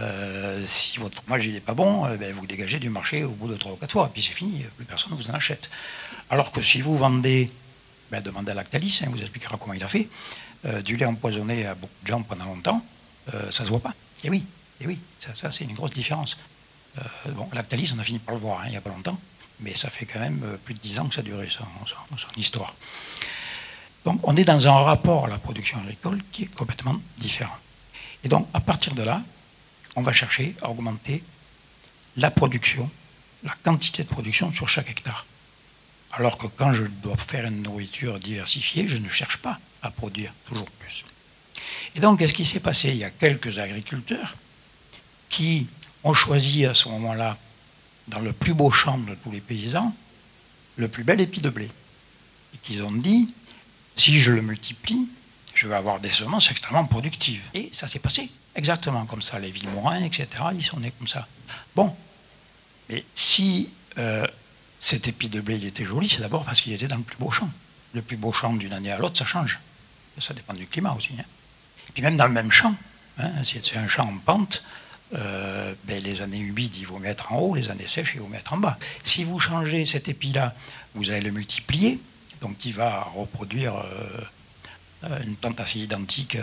[0.00, 3.48] Euh, si votre fromage n'est pas bon, euh, ben, vous dégagez du marché au bout
[3.48, 5.70] de trois ou quatre fois, et puis c'est fini, plus personne ne vous en achète.
[6.28, 7.50] Alors que si vous vendez,
[8.10, 10.08] ben, demandez à Lactalis, hein, vous expliquera comment il a fait,
[10.84, 12.84] du lait empoisonné à beaucoup de gens pendant longtemps,
[13.32, 13.94] ça ne se voit pas.
[14.24, 14.44] Et oui,
[14.80, 16.36] et oui, ça, ça c'est une grosse différence.
[16.98, 19.18] Euh, bon, Lactalis, on a fini par le voir hein, il n'y a pas longtemps,
[19.60, 21.64] mais ça fait quand même euh, plus de dix ans que ça a duré son,
[22.36, 22.74] histoire.
[24.04, 27.56] Donc on est dans un rapport à la production agricole qui est complètement différent.
[28.24, 29.22] Et donc à partir de là,
[29.96, 31.22] on va chercher à augmenter
[32.16, 32.90] la production,
[33.44, 35.26] la quantité de production sur chaque hectare.
[36.12, 40.32] Alors que quand je dois faire une nourriture diversifiée, je ne cherche pas à produire
[40.46, 41.04] toujours plus.
[41.94, 42.90] Et donc, qu'est-ce qui s'est passé?
[42.90, 44.34] Il y a quelques agriculteurs
[45.28, 45.66] qui
[46.02, 47.36] ont choisi à ce moment-là,
[48.08, 49.94] dans le plus beau champ de tous les paysans,
[50.76, 51.68] le plus bel épi de blé.
[52.54, 53.32] Et qu'ils ont dit,
[53.96, 55.08] si je le multiplie,
[55.54, 57.42] je vais avoir des semences extrêmement productives.
[57.54, 59.38] Et ça s'est passé exactement comme ça.
[59.38, 61.26] Les Villemorins, etc., ils sont nés comme ça.
[61.76, 61.94] Bon,
[62.88, 63.68] mais si
[63.98, 64.26] euh,
[64.80, 67.18] cet épi de blé il était joli, c'est d'abord parce qu'il était dans le plus
[67.18, 67.50] beau champ.
[67.92, 69.60] Le plus beau champ d'une année à l'autre, ça change.
[70.18, 71.10] Ça dépend du climat aussi.
[71.18, 71.24] Hein.
[71.88, 72.74] Et puis même dans le même champ,
[73.18, 74.64] hein, si c'est un champ en pente,
[75.14, 78.28] euh, ben, les années humides, il vaut mettre en haut, les années sèches, il vaut
[78.28, 78.78] mettre en bas.
[79.02, 80.54] Si vous changez cet épi-là,
[80.94, 81.98] vous allez le multiplier,
[82.40, 83.76] donc il va reproduire
[85.04, 86.38] euh, une plante assez identique.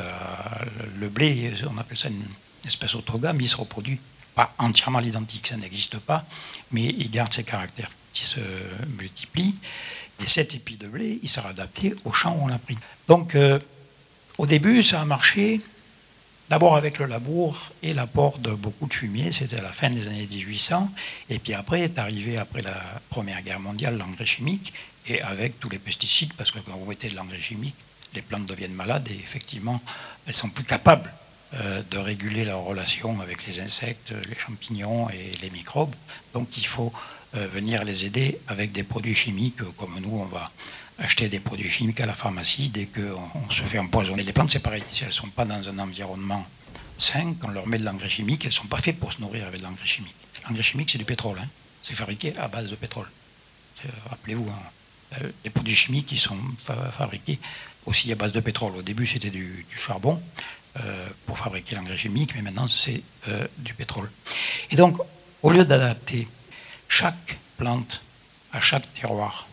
[1.00, 2.26] le blé, on appelle ça une
[2.66, 4.00] espèce autogame, il se reproduit
[4.36, 6.26] pas entièrement l'identique, ça n'existe pas,
[6.72, 7.90] mais il garde ses caractères
[8.26, 8.40] se
[8.98, 9.56] multiplient.
[10.22, 12.78] Et cet épi de blé, il sera adapté au champ où on l'a pris.
[13.08, 13.60] Donc, euh,
[14.38, 15.62] au début, ça a marché
[16.50, 20.08] D'abord avec le labour et l'apport de beaucoup de fumier, c'était à la fin des
[20.08, 20.90] années 1800.
[21.30, 24.72] Et puis après est arrivé, après la Première Guerre mondiale, l'engrais chimique,
[25.08, 27.76] et avec tous les pesticides, parce que quand vous mettez de l'engrais chimique,
[28.14, 29.82] les plantes deviennent malades et effectivement,
[30.26, 31.12] elles sont plus capables
[31.56, 35.96] euh, de réguler leur relation avec les insectes, les champignons et les microbes.
[36.34, 36.94] Donc il faut
[37.38, 40.52] venir les aider avec des produits chimiques, comme nous, on va
[41.00, 44.24] acheter des produits chimiques à la pharmacie dès qu'on se fait empoisonner.
[44.24, 44.84] Les plantes, c'est pareil.
[44.92, 46.46] Si elles ne sont pas dans un environnement
[46.98, 49.22] sain, quand on leur met de l'engrais chimique, elles ne sont pas faites pour se
[49.22, 50.16] nourrir avec de l'engrais chimique.
[50.48, 51.38] L'engrais chimique, c'est du pétrole.
[51.42, 51.48] Hein.
[51.84, 53.08] C'est fabriqué à base de pétrole.
[54.10, 56.38] Rappelez-vous, hein, euh, les produits chimiques qui sont
[56.92, 57.40] fabriqués
[57.86, 58.76] aussi à base de pétrole.
[58.76, 60.22] Au début, c'était du, charbon
[60.80, 64.10] euh, pour fabriquer l'engrais chimique, mais maintenant, c'est euh, du pétrole.
[64.72, 64.98] Et donc,
[65.44, 66.28] au lieu d'adapter
[66.88, 68.02] chaque plante
[68.54, 69.48] à chaque terroir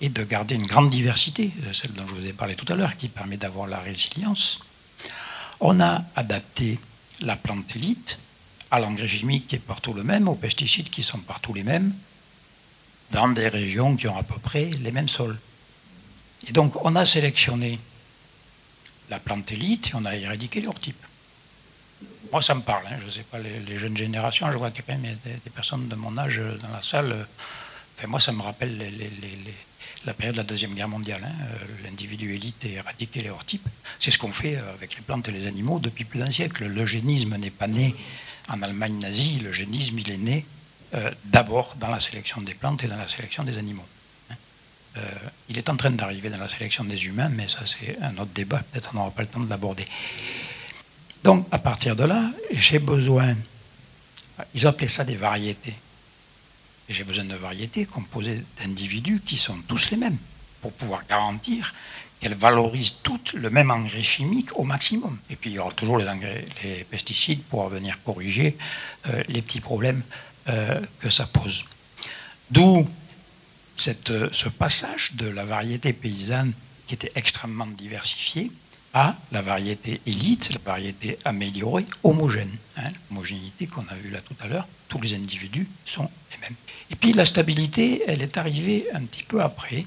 [0.00, 2.76] et de garder une grande diversité, euh, celle dont je vous ai parlé tout à
[2.76, 4.60] l'heure, qui permet d'avoir la résilience.
[5.60, 6.78] On a adapté
[7.20, 8.18] la plante élite
[8.70, 11.92] à l'engrais chimique qui est partout le même, aux pesticides qui sont partout les mêmes,
[13.10, 15.38] dans des régions qui ont à peu près les mêmes sols.
[16.48, 17.78] Et donc on a sélectionné
[19.10, 21.04] la plante élite et on a éradiqué leur type.
[22.32, 22.84] Moi, ça me parle.
[22.86, 22.96] Hein.
[23.00, 24.50] je ne sais pas les, jeunes générations.
[24.52, 27.26] Je vois qu'il y a quand même des, personnes de mon âge dans la salle.
[27.96, 28.78] Enfin, moi, ça me rappelle
[30.04, 31.22] la période de la Deuxième Guerre mondiale.
[31.24, 31.44] Hein.
[31.84, 33.44] L'individu élite est éradiqué les hors
[33.98, 36.66] C'est ce qu'on fait avec les plantes et les animaux depuis plus d'un siècle.
[36.66, 37.94] L'eugénisme n'est pas né
[38.48, 39.40] en Allemagne nazie.
[39.40, 40.46] L'eugénisme, il est né
[40.94, 43.86] euh, d'abord dans la sélection des plantes et dans la sélection des animaux.
[44.30, 44.34] Hein.
[44.96, 45.02] Euh,
[45.48, 48.32] il est en train d'arriver dans la sélection des humains, mais ça c'est un autre
[48.34, 49.86] débat, peut-être on n'aura pas le temps de l'aborder.
[51.24, 53.36] Donc à partir de là, j'ai besoin,
[54.54, 55.74] ils appelaient ça des variétés.
[56.88, 60.16] J'ai besoin de variétés composées d'individus qui sont tous les mêmes,
[60.60, 61.74] pour pouvoir garantir
[62.18, 65.18] qu'elles valorisent toutes le même engrais chimique au maximum.
[65.30, 68.56] Et puis il y aura toujours les, engrais, les pesticides pour venir corriger
[69.08, 70.02] euh, les petits problèmes
[70.48, 71.64] euh, que ça pose.
[72.50, 72.86] D'où
[73.76, 76.52] ce passage de la variété paysanne
[76.86, 78.50] qui était extrêmement diversifiée
[78.92, 82.50] à la variété élite, la variété améliorée, homogène.
[82.76, 86.56] Hein, L'homogénéité qu'on a vue là tout à l'heure, tous les individus sont les mêmes.
[86.90, 89.84] Et puis la stabilité, elle est arrivée un petit peu après,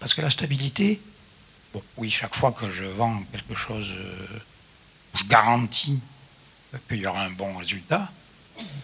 [0.00, 1.00] parce que la stabilité,
[1.96, 4.26] oui, chaque fois que je vends quelque chose, euh,
[5.14, 5.98] je garantis
[6.88, 8.10] qu'il y aura un bon résultat,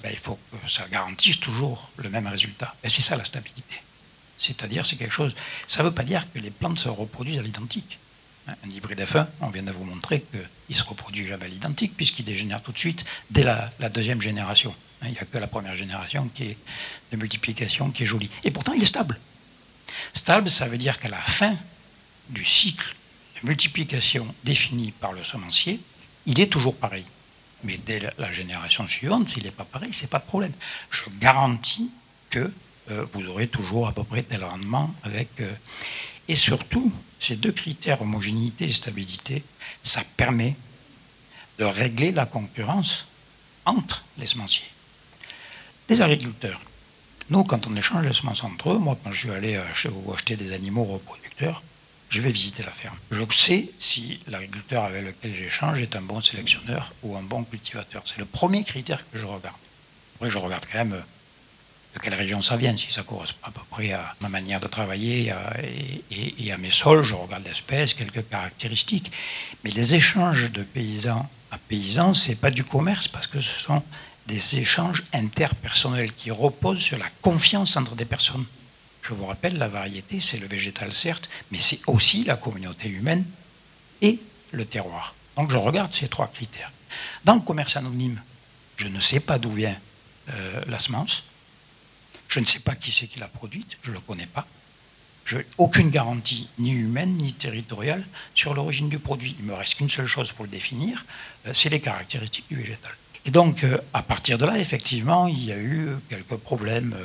[0.02, 2.74] ben, il faut que ça garantisse toujours le même résultat.
[2.82, 3.76] Et c'est ça la stabilité.
[4.38, 5.34] C'est-à-dire, c'est quelque chose.
[5.66, 7.98] Ça ne veut pas dire que les plantes se reproduisent à l'identique.
[8.64, 10.24] Un hybride F1, on vient de vous montrer
[10.66, 14.74] qu'il se reproduit jamais à l'identique, puisqu'il dégénère tout de suite dès la, deuxième génération.
[15.02, 16.56] Il n'y a que la première génération qui est
[17.12, 18.30] de multiplication qui est jolie.
[18.44, 19.18] Et pourtant, il est stable.
[20.12, 21.56] Stable, ça veut dire qu'à la fin
[22.28, 22.94] du cycle
[23.40, 25.80] de multiplication défini par le semencier,
[26.26, 27.04] il est toujours pareil.
[27.64, 30.52] Mais dès la génération suivante, s'il n'est pas pareil, c'est pas de problème.
[30.90, 31.90] Je garantis
[32.30, 32.50] que
[32.90, 35.28] euh, vous aurez toujours à peu près tel rendement avec.
[35.40, 35.52] Euh,
[36.30, 39.42] et surtout, ces deux critères, homogénéité et stabilité,
[39.82, 40.54] ça permet
[41.58, 43.06] de régler la concurrence
[43.64, 44.70] entre les semenciers.
[45.88, 46.60] Les agriculteurs,
[47.30, 50.52] nous, quand on échange les semences entre eux, moi, quand je suis allé acheter des
[50.52, 51.64] animaux reproducteurs,
[52.10, 52.96] je vais visiter la ferme.
[53.10, 58.04] Je sais si l'agriculteur avec lequel j'échange est un bon sélectionneur ou un bon cultivateur.
[58.06, 59.56] C'est le premier critère que je regarde.
[60.14, 61.02] Après, je regarde quand même euh,
[61.94, 64.68] de quelle région ça vient, si ça correspond à peu près à ma manière de
[64.68, 65.32] travailler
[66.10, 67.02] et, à mes sols.
[67.02, 69.10] Je regarde l'espèce, quelques caractéristiques.
[69.64, 73.58] Mais les échanges de paysans à paysans, ce n'est pas du commerce parce que ce
[73.58, 73.82] sont
[74.26, 78.44] des échanges interpersonnels qui reposent sur la confiance entre des personnes.
[79.02, 83.24] Je vous rappelle, la variété, c'est le végétal certes, mais c'est aussi la communauté humaine
[84.02, 84.20] et
[84.52, 85.14] le terroir.
[85.36, 86.70] Donc je regarde ces trois critères.
[87.24, 88.20] Dans le commerce anonyme,
[88.76, 89.76] je ne sais pas d'où vient
[90.30, 91.24] euh, la semence.
[92.30, 94.46] Je ne sais pas qui c'est qui l'a produite, je ne le connais pas.
[95.24, 99.36] Je n'ai aucune garantie, ni humaine, ni territoriale, sur l'origine du produit.
[99.40, 101.04] Il me reste qu'une seule chose pour le définir,
[101.46, 102.92] euh, c'est les caractéristiques du végétal.
[103.26, 106.96] Et donc, euh, à partir de là, effectivement, il y a eu quelques problèmes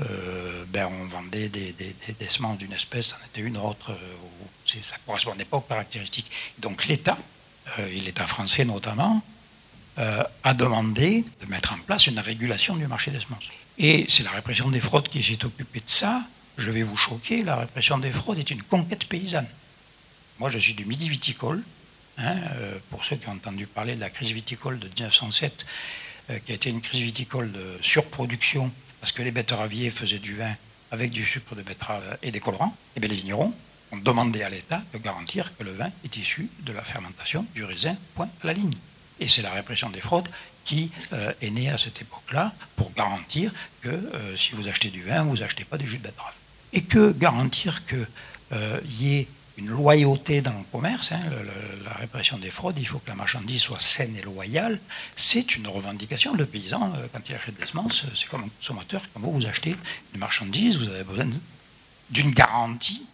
[0.00, 1.74] euh, ben, on vendait des,
[2.28, 3.96] semences d'une espèce, c'en était une autre,
[4.64, 6.30] ça ne correspondait pas aux caractéristiques.
[6.58, 7.18] Donc l'État,
[7.78, 9.22] et l'État français notamment,
[9.96, 13.48] a demandé de mettre en place une régulation du marché des semences.
[13.78, 16.22] Et c'est la répression des fraudes qui s'est occupée de ça.
[16.56, 19.46] Je vais vous choquer, la répression des fraudes est une conquête paysanne.
[20.38, 21.62] Moi, je suis du midi viticole.
[22.18, 22.36] Hein,
[22.88, 25.66] pour ceux qui ont entendu parler de la crise viticole de 1907,
[26.46, 30.54] qui a été une crise viticole de surproduction parce que les betteraviers faisaient du vin
[30.90, 33.52] avec du sucre de betterave et des colorants, et bien les vignerons
[33.92, 37.64] ont demandé à l'État de garantir que le vin est issu de la fermentation du
[37.64, 38.72] raisin, point à la ligne.
[39.20, 40.28] Et c'est la répression des fraudes
[40.66, 45.02] qui euh, est née à cette époque-là pour garantir que euh, si vous achetez du
[45.02, 46.34] vin, vous n'achetez pas du jus de betterave.
[46.74, 48.06] Et que garantir qu'il
[48.52, 51.20] euh, y ait une loyauté dans le commerce, hein,
[51.82, 54.78] la répression des fraudes, il faut que la marchandise soit saine et loyale,
[55.14, 56.34] c'est une revendication.
[56.34, 59.74] Le paysan, quand il achète des semences, c'est comme un consommateur, quand vous, vous achetez
[60.12, 61.26] une marchandise, vous avez besoin
[62.10, 63.06] d'une garantie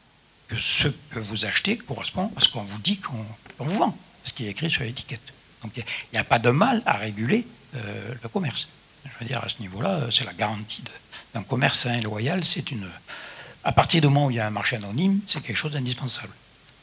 [0.49, 3.25] que ce que vous achetez correspond à ce qu'on vous dit qu'on
[3.61, 5.33] vous vend, ce qui est écrit sur l'étiquette.
[5.63, 7.47] Donc il n'y a, pas de mal à réguler
[7.77, 8.69] euh, le commerce.
[9.05, 10.83] Je veux dire, à ce niveau-là, c'est la garantie
[11.35, 12.87] d'un commerce sain et loyal, c'est une
[13.65, 16.33] à partir du moment où il y a un marché anonyme, c'est quelque chose d'indispensable.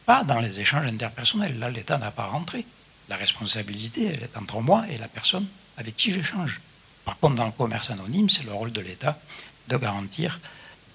[0.05, 1.59] Pas dans les échanges interpersonnels.
[1.59, 2.65] Là, l'État n'a pas rentré.
[3.09, 5.45] La responsabilité, elle est entre moi et la personne
[5.77, 6.61] avec qui j'échange.
[7.03, 9.19] Par contre, dans le commerce anonyme, c'est le rôle de l'État
[9.67, 10.39] de garantir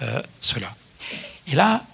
[0.03, 0.75] euh, cela.
[1.47, 1.85] Et là,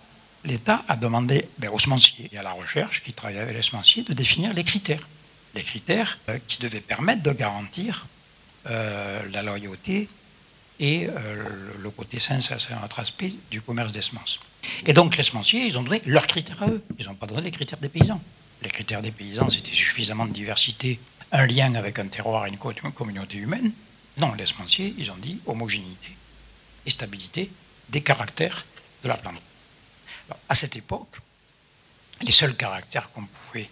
[0.44, 4.04] l'État a demandé ben, aux semenciers et à la recherche qui travaillent avec les semenciers
[4.04, 5.06] de définir les critères.
[5.54, 8.06] Les critères euh, qui devaient permettre de garantir
[8.66, 10.08] euh, la loyauté
[10.78, 11.44] et euh,
[11.78, 14.40] le côté sain, c'est un autre aspect du commerce des semences.
[14.86, 16.82] Et donc les semenciers, ils ont donné leurs critères à eux.
[16.98, 18.20] Ils n'ont pas donné les critères des paysans.
[18.62, 20.98] Les critères des paysans, c'était suffisamment de diversité
[21.32, 22.58] un lien avec un terroir et une
[22.92, 23.72] communauté humaine.
[24.16, 26.16] Non, les semenciers, ils ont dit homogénéité
[26.86, 27.50] et stabilité
[27.88, 28.64] des caractères
[29.02, 29.40] de la plante.
[30.48, 31.16] à cette époque,
[32.22, 33.68] les seuls caractères qu'on pouvait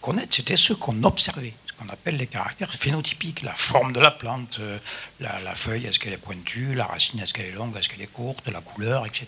[0.00, 4.10] connaître, c'était ceux qu'on observait, ce qu'on appelle les caractères phénotypiques, la forme de la
[4.10, 4.78] plante, euh,
[5.20, 8.12] la, feuille, est-ce qu'elle est pointue, la racine, est-ce qu'elle est longue, est-ce qu'elle est
[8.12, 9.26] courte, la couleur, etc.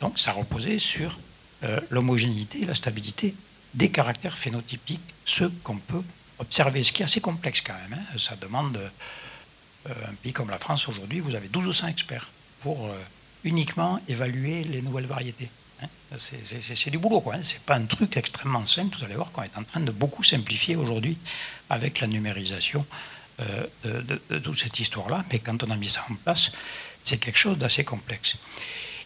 [0.00, 1.18] Donc ça reposait sur
[1.64, 3.34] euh, l'homogénéité et la stabilité
[3.74, 6.02] des caractères phénotypiques, ceux qu'on peut
[6.38, 7.98] observer, ce qui est assez complexe quand même.
[7.98, 8.18] Hein.
[8.18, 8.78] Ça demande,
[9.88, 12.28] un pays comme la France aujourd'hui, vous avez 12 ou 100 experts
[12.60, 12.90] pour
[13.44, 15.48] uniquement évaluer les nouvelles variétés.
[15.82, 15.88] Hein.
[16.18, 17.34] C'est du boulot, quoi.
[17.34, 17.40] Hein.
[17.42, 18.96] C'est pas un truc extrêmement simple.
[18.98, 21.18] Vous allez voir qu'on est en train de beaucoup simplifier aujourd'hui
[21.70, 22.86] avec la numérisation
[23.40, 23.66] euh,
[24.30, 25.24] de, toute cette histoire-là.
[25.32, 26.52] Mais quand on a mis ça en place,
[27.02, 28.36] c'est quelque chose d'assez complexe.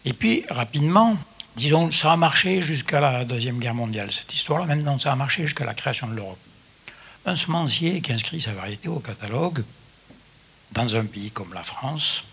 [0.04, 1.16] Et puis, rapidement,
[1.56, 4.66] disons, ça a marché jusqu'à la Deuxième Guerre mondiale, cette histoire-là.
[4.66, 6.38] Maintenant, ça a marché jusqu'à la création de l'Europe.
[7.24, 9.64] Un semencier qui inscrit sa variété au catalogue,
[10.72, 12.24] dans un pays comme la France,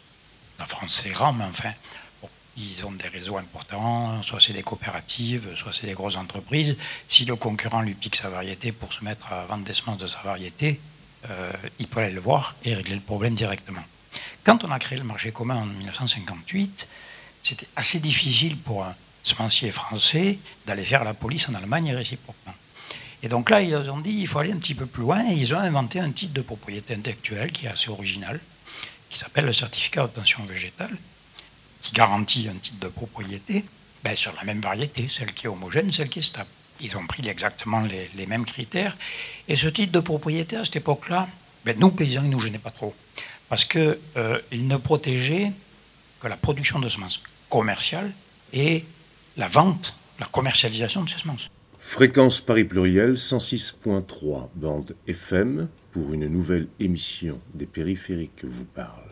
[0.60, 1.72] la France c'est grand, mais enfin,
[2.58, 6.78] ils ont des réseaux importants, soit c'est des coopératives, soit c'est des grosses entreprises.
[7.08, 10.08] Si le concurrent lui pique sa variété pour se mettre à vendre des semences de
[10.08, 10.80] sa variété,
[11.30, 13.84] euh, il peut aller le voir et régler le problème directement.
[14.44, 16.90] Quand on a créé le marché commun en 1958,
[17.42, 20.38] c'était assez difficile pour un semencier français
[20.68, 22.54] d'aller faire la police en Allemagne et réciproquement.
[23.24, 25.34] Et donc là, ils ont dit il faut aller un petit peu plus loin et
[25.34, 28.40] ils ont inventé un titre de propriété intellectuelle qui est assez original,
[29.10, 30.96] qui s'appelle le certificat d'obtention végétale,
[31.84, 33.64] qui garantit un titre de propriété
[34.04, 36.50] ben, sur la même variété, celle qui est homogène, celle qui est stable.
[36.82, 38.98] Ils ont pris exactement les, mêmes critères.
[39.48, 41.28] Et ce titre de propriété, à cette époque-là,
[41.66, 42.96] ben, nous, paysans, il ne nous gênait pas trop.
[43.50, 45.52] Parce qu'il euh, ne protégeait
[46.20, 48.12] que la production de semences commerciales
[48.54, 48.86] et
[49.38, 51.50] la vente, la commercialisation de ces semences.
[51.80, 59.04] Fréquence Paris Pluriel 106.3, bande FM, pour une nouvelle émission des périphériques vous parle.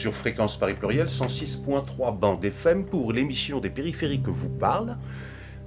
[0.00, 4.96] Sur Fréquence Paris Pluriel 106.3 bande FM pour l'émission des périphériques que vous parle.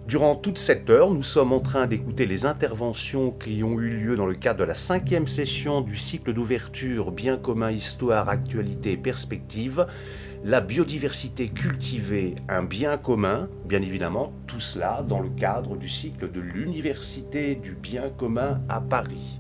[0.08, 4.16] Durant toute cette heure, nous sommes en train d'écouter les interventions qui ont eu lieu
[4.16, 8.98] dans le cadre de la cinquième session du cycle d'ouverture Bien commun, histoire, actualité et
[8.98, 9.86] perspective.
[10.44, 16.32] La biodiversité cultivée, un bien commun, bien évidemment, tout cela dans le cadre du cycle
[16.32, 19.40] de l'Université du bien commun à Paris.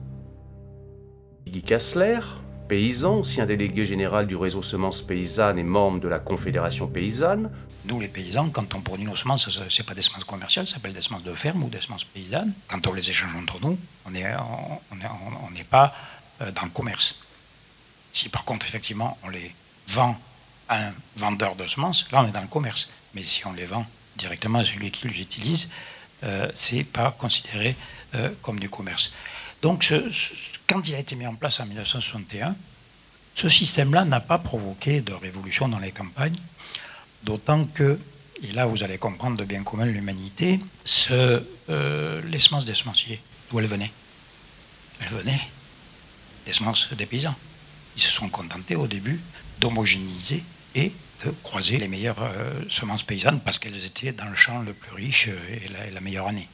[1.48, 2.20] Guy Kassler,
[2.68, 7.52] paysan, ancien délégué général du réseau Semences Paysannes et membre de la Confédération Paysanne.
[7.86, 10.76] Nous, les paysans, quand on produit nos semences, ce n'est pas des semences commerciales, ça
[10.76, 12.54] s'appelle des semences de ferme ou des semences paysannes.
[12.68, 15.94] Quand on les échange entre nous, on n'est pas
[16.42, 17.20] euh, dans le commerce.
[18.14, 19.54] Si par contre, effectivement, on les
[19.90, 20.18] vend
[20.70, 22.90] à un vendeur de semences, là, on est dans le commerce.
[23.16, 23.86] Mais si on les vend
[24.16, 25.70] directement à celui qui les utilise,
[26.24, 27.76] euh, ce n'est pas considéré
[28.16, 29.14] euh, comme du commerce.
[29.62, 30.10] Donc, ce,
[30.68, 32.56] quand il a été mis en place en 1961,
[33.36, 36.36] ce système-là n'a pas provoqué de révolution dans les campagnes,
[37.24, 38.00] d'autant que,
[38.44, 40.60] et là vous allez comprendre de bien commun l'humanité,
[41.12, 43.92] euh, les semences des semenciers, d'où elles venaient
[45.02, 45.42] Elles venaient
[46.46, 47.36] des semences des paysans.
[47.96, 49.20] Ils se sont contentés au début
[49.60, 50.44] d'homogénéiser
[50.76, 50.92] et
[51.26, 54.94] de croiser les meilleures euh, semences paysannes parce qu'elles étaient dans le champ le plus
[54.94, 56.50] riche et la meilleure année.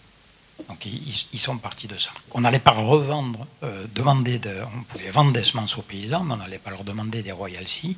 [0.68, 2.12] Donc ils, sont partis de ça.
[2.32, 6.34] On n'allait pas revendre, euh, demander, de, on pouvait vendre des semences aux paysans, mais
[6.34, 7.98] on n'allait pas leur demander des royalties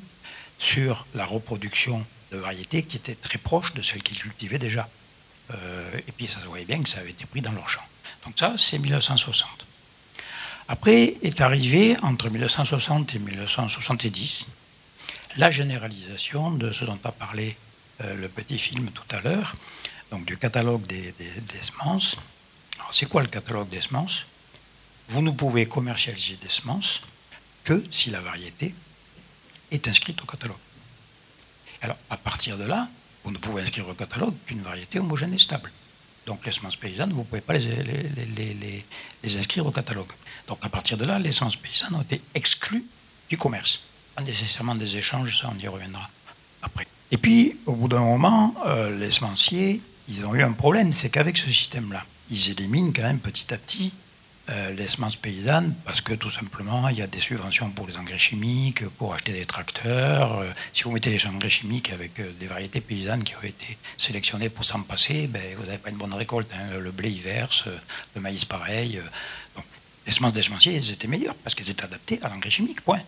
[0.58, 4.88] sur la reproduction de variétés qui étaient très proches de celles qu'ils cultivaient déjà.
[5.50, 7.82] Euh, et puis ça se voyait bien que ça avait été pris dans leur champ.
[8.24, 9.48] Donc ça, c'est 1960.
[10.68, 14.46] Après est arrivé, entre 1960 et 1970,
[15.36, 17.56] la généralisation de ce dont a parlé
[18.02, 19.56] euh, le petit film tout à l'heure,
[20.10, 21.12] donc du catalogue des
[21.62, 22.16] semences,
[22.90, 24.24] c'est quoi le catalogue des semences
[25.08, 27.02] Vous ne pouvez commercialiser des semences
[27.64, 28.74] que si la variété
[29.70, 30.56] est inscrite au catalogue.
[31.80, 32.88] Alors, à partir de là,
[33.24, 35.70] vous ne pouvez inscrire au catalogue qu'une variété homogène et stable.
[36.26, 38.84] Donc, les semences paysannes, vous ne pouvez pas les,
[39.22, 40.10] les, inscrire au catalogue.
[40.46, 42.84] Donc, à partir de là, les semences paysannes ont été exclues
[43.28, 43.80] du commerce.
[44.14, 46.08] Pas nécessairement des échanges, ça, on y reviendra
[46.62, 46.86] après.
[47.10, 51.10] Et puis, au bout d'un moment, euh, les semenciers, ils ont eu un problème, c'est
[51.10, 53.92] qu'avec ce système-là, ils éliminent quand même petit à petit
[54.50, 57.96] euh, les semences paysannes parce que tout simplement il y a des subventions pour les
[57.96, 60.40] engrais chimiques, pour acheter des tracteurs.
[60.40, 63.78] Euh, si vous mettez les engrais chimiques avec euh, des variétés paysannes qui ont été
[63.98, 66.50] sélectionnées pour s'en passer, ben, vous n'avez pas une bonne récolte.
[66.54, 66.78] Hein.
[66.80, 67.66] Le blé verse,
[68.16, 69.00] le maïs pareil.
[70.06, 73.02] les semences des semenciers elles étaient meilleures parce qu'elles étaient adaptées à l'engrais chimique, point.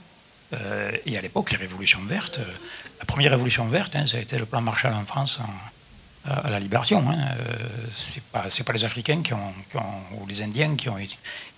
[1.07, 2.39] et à l'époque, les révolutions vertes,
[3.01, 5.41] la première révolution verte, hein, ça a été le plan Marshall en France
[6.25, 7.05] à la libération.
[7.09, 7.17] Hein.
[7.39, 7.57] Euh,
[7.95, 9.23] c'est pas pas les Africains
[10.19, 10.97] ou les Indiens qui ont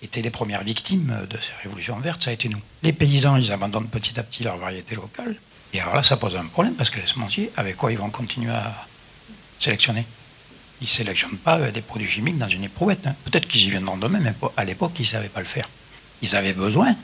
[0.03, 2.61] été les premières victimes de ces révolutions vertes, ça a été nous.
[2.83, 5.37] Les paysans, ils abandonnent petit à petit leur variété locale.
[5.73, 8.11] Et alors là, ça pose un problème parce que les semenciers, avec quoi ils vont
[8.11, 8.87] continuer à
[9.61, 10.05] sélectionner?
[10.81, 13.07] Ils ne sélectionnent pas des produits chimiques dans une éprouvette.
[13.07, 13.15] Hein.
[13.25, 15.69] Peut-être qu'ils y viendront demain, mais à l'époque, ils ne savaient pas le faire.
[16.23, 16.95] Ils avaient besoin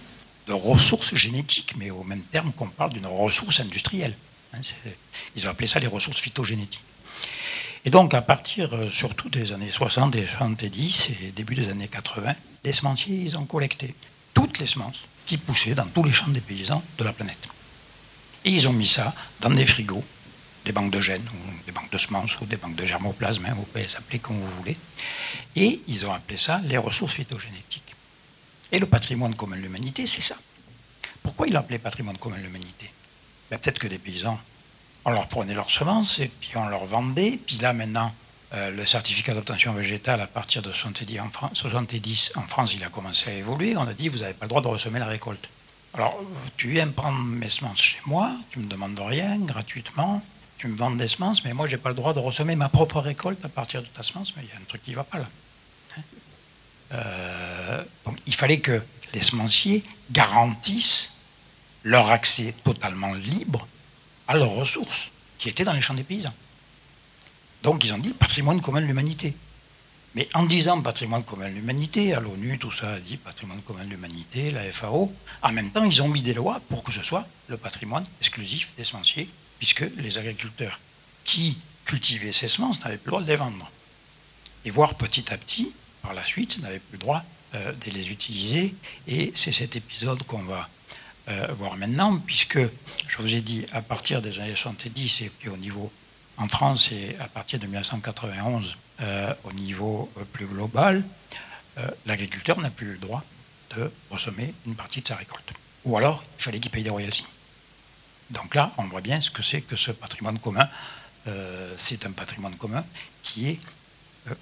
[0.46, 4.14] de ressources génétiques, mais au même terme qu'on parle d'une ressource industrielle.
[4.52, 4.58] Hein.
[5.36, 6.82] Ils ont appelé ça les ressources phytogénétiques.
[7.85, 11.89] Et donc, à partir euh, surtout des années 60 et 70 et début des années
[11.89, 13.95] 80, les semenciers, ils ont collecté
[14.35, 17.49] toutes les semences qui poussaient dans tous les champs des paysans de la planète.
[18.45, 20.05] Et ils ont mis ça dans des frigos,
[20.64, 23.55] des banques de gènes, ou des banques de semences, ou des banques de germoplasme, hein,
[23.55, 24.76] vous pouvez les appeler comme vous voulez.
[25.57, 27.95] Et ils ont appelé ça les ressources phytogénétiques.
[28.70, 30.37] Et le patrimoine commun de l'humanité, c'est ça.
[31.22, 32.91] Pourquoi ils appelé patrimoine commun de l'humanité?
[33.51, 34.39] Ben, Peut-être que les paysans
[35.05, 37.38] on leur prenait leurs semences et puis on leur vendait.
[37.44, 38.12] Puis là, maintenant,
[38.55, 42.84] euh, le certificat d'obtention végétale, à partir de 70 en, France, 70 en France, il
[42.84, 43.76] a commencé à évoluer.
[43.76, 45.48] On a dit, vous n'avez pas le droit de ressemer la récolte.
[45.94, 46.18] Alors,
[46.57, 50.22] tu viens prendre mes semences chez moi, tu ne me demandes rien, gratuitement,
[50.57, 52.70] tu me vends des semences, mais moi, je n'ai pas le droit de ressemer ma
[52.70, 54.96] propre récolte à partir de ta semence, mais il y a un truc qui ne
[54.96, 55.28] va pas là.
[55.96, 56.03] Hein?
[56.94, 58.82] Euh, donc, il fallait que
[59.12, 61.16] les semenciers garantissent
[61.84, 63.66] leur accès totalement libre
[64.33, 66.33] à leurs ressources, qui étaient dans les champs des paysans.
[67.62, 69.35] Donc ils ont dit patrimoine commun de l'humanité.
[70.14, 73.85] Mais en disant patrimoine commun de l'humanité, à l'ONU, tout ça a dit patrimoine commun
[73.85, 75.12] de l'humanité, la FAO,
[75.43, 78.70] en même temps, ils ont mis des lois pour que ce soit le patrimoine exclusif
[78.76, 79.28] des semenciers,
[79.59, 80.80] puisque les agriculteurs
[81.24, 83.70] qui cultivaient ces semences n'avaient plus le droit de les vendre.
[84.64, 85.72] Et voir petit à petit,
[86.03, 87.22] par la suite, n'avaient plus le droit
[87.55, 88.74] euh, de les utiliser.
[89.09, 90.68] Et c'est cet épisode qu'on va
[91.29, 92.59] euh, voir maintenant, puisque
[93.07, 95.93] je vous ai dit à partir des années 70 et puis au niveau
[96.37, 101.03] en France et à partir de 1991 euh, au niveau euh, plus global,
[102.05, 103.25] l'agriculteur n'a plus le droit
[103.75, 105.55] de ressemer une partie de sa récolte.
[105.87, 107.25] Ou alors, il fallait qu'il paye des royalties.
[108.29, 110.68] Donc là, on voit bien ce que c'est que ce patrimoine commun.
[111.79, 112.85] C'est un patrimoine commun
[113.23, 113.59] qui est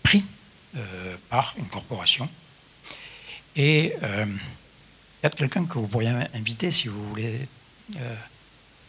[0.03, 0.24] pris
[1.28, 2.28] par une corporation.
[3.55, 3.95] Et
[5.22, 7.46] y a quelqu'un que vous pourriez inviter si vous voulez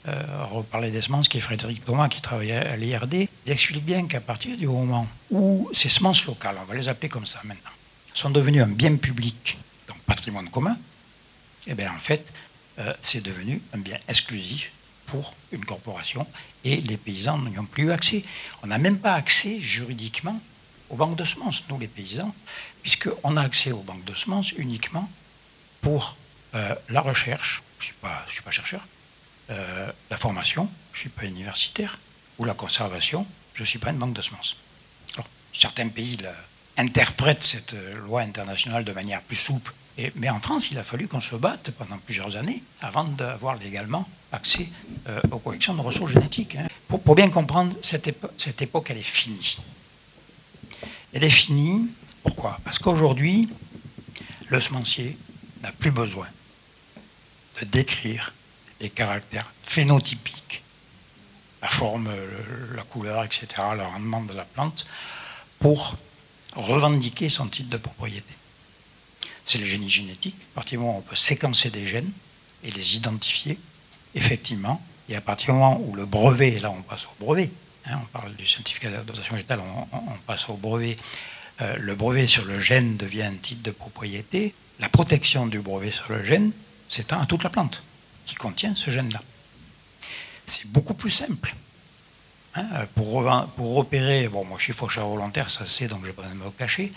[0.06, 3.28] reparler des semences, qui est Frédéric Thomas, qui travaille à l'IRD.
[3.46, 7.10] Il explique bien qu'à partir du moment où ces semences locales, on va les appeler
[7.10, 7.72] comme ça maintenant,
[8.14, 9.58] sont devenues un bien public,
[9.88, 10.78] donc patrimoine commun,
[11.68, 12.26] eh bien en fait,
[13.02, 14.72] c'est devenu un bien exclusif
[15.06, 16.26] pour une corporation
[16.64, 18.24] et les paysans n'y ont plus accès.
[18.64, 20.40] On n'a même pas accès juridiquement
[20.90, 22.34] aux banques de semences, nous les paysans,
[22.82, 25.10] puisqu'on a accès aux banques de semences uniquement
[25.82, 26.16] pour
[26.56, 28.86] euh, la recherche, je ne suis, pas chercheur,
[29.50, 32.00] euh, la formation, je ne suis pas universitaire,
[32.38, 34.58] ou la conservation, je ne suis pas une banque de semences.
[35.54, 36.18] Certains pays
[36.78, 37.76] interprètent cette
[38.06, 39.74] loi internationale de manière plus souple
[40.16, 44.08] mais en France, il a fallu qu'on se batte pendant plusieurs années avant d'avoir légalement
[44.32, 44.68] accès
[45.08, 46.56] euh, aux collections de ressources génétiques.
[46.56, 46.68] Hein.
[46.88, 48.08] Pour, bien comprendre, cette
[48.62, 49.58] époque, elle est finie.
[51.14, 51.90] Elle est finie,
[52.24, 52.60] pourquoi?
[52.64, 53.50] Parce qu'aujourd'hui,
[54.48, 55.18] le semencier
[55.62, 56.28] n'a plus besoin
[57.66, 58.34] décrire
[58.80, 60.64] les caractères phénotypiques,
[61.62, 62.10] la forme,
[62.76, 64.86] la couleur, etc., le rendement de la plante,
[65.60, 65.96] pour
[66.56, 68.34] revendiquer son titre de propriété
[69.46, 70.36] c'est le génie génétique.
[70.54, 72.12] À partir du moment où on peut séquencer des gènes
[72.64, 73.58] et les identifier,
[74.16, 77.52] effectivement, et à partir du moment où le brevet, là on passe au brevet,
[77.86, 79.60] hein, on parle du certificat d'adaptation végétale,
[79.92, 80.96] on, passe au brevet,
[81.62, 85.92] euh, le brevet sur le gène devient un titre de propriété, la protection du brevet
[85.92, 86.52] sur le gène
[86.92, 87.84] s'étend à toute la plante
[88.26, 89.22] qui contient ce gène-là.
[90.46, 91.56] C'est beaucoup plus simple.
[92.56, 92.66] Hein,
[92.96, 93.24] pour,
[93.76, 96.92] repérer, bon, moi je suis faucheur volontaire, ça c'est, donc je vais pas me cacher,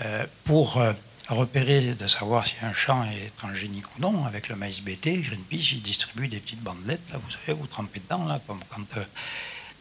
[0.00, 0.92] euh, pour euh,
[1.28, 5.80] repérer, de savoir si un champ est transgénique ou non, avec le maïs BT, Greenpeace,
[5.82, 9.04] distribue des petites bandelettes, là, vous savez, vous trempez dedans, comme quand euh,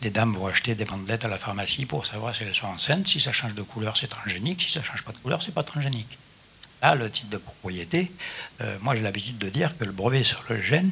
[0.04, 3.08] les dames vont acheter des bandelettes à la pharmacie pour savoir si elles sont enceintes.
[3.08, 4.62] Si ça change de couleur, c'est transgénique.
[4.62, 6.18] Si ça ne change pas de couleur, c'est pas transgénique.
[6.82, 8.12] Là, le titre de propriété,
[8.62, 10.92] euh, moi j'ai l'habitude de dire que le brevet sur le gène,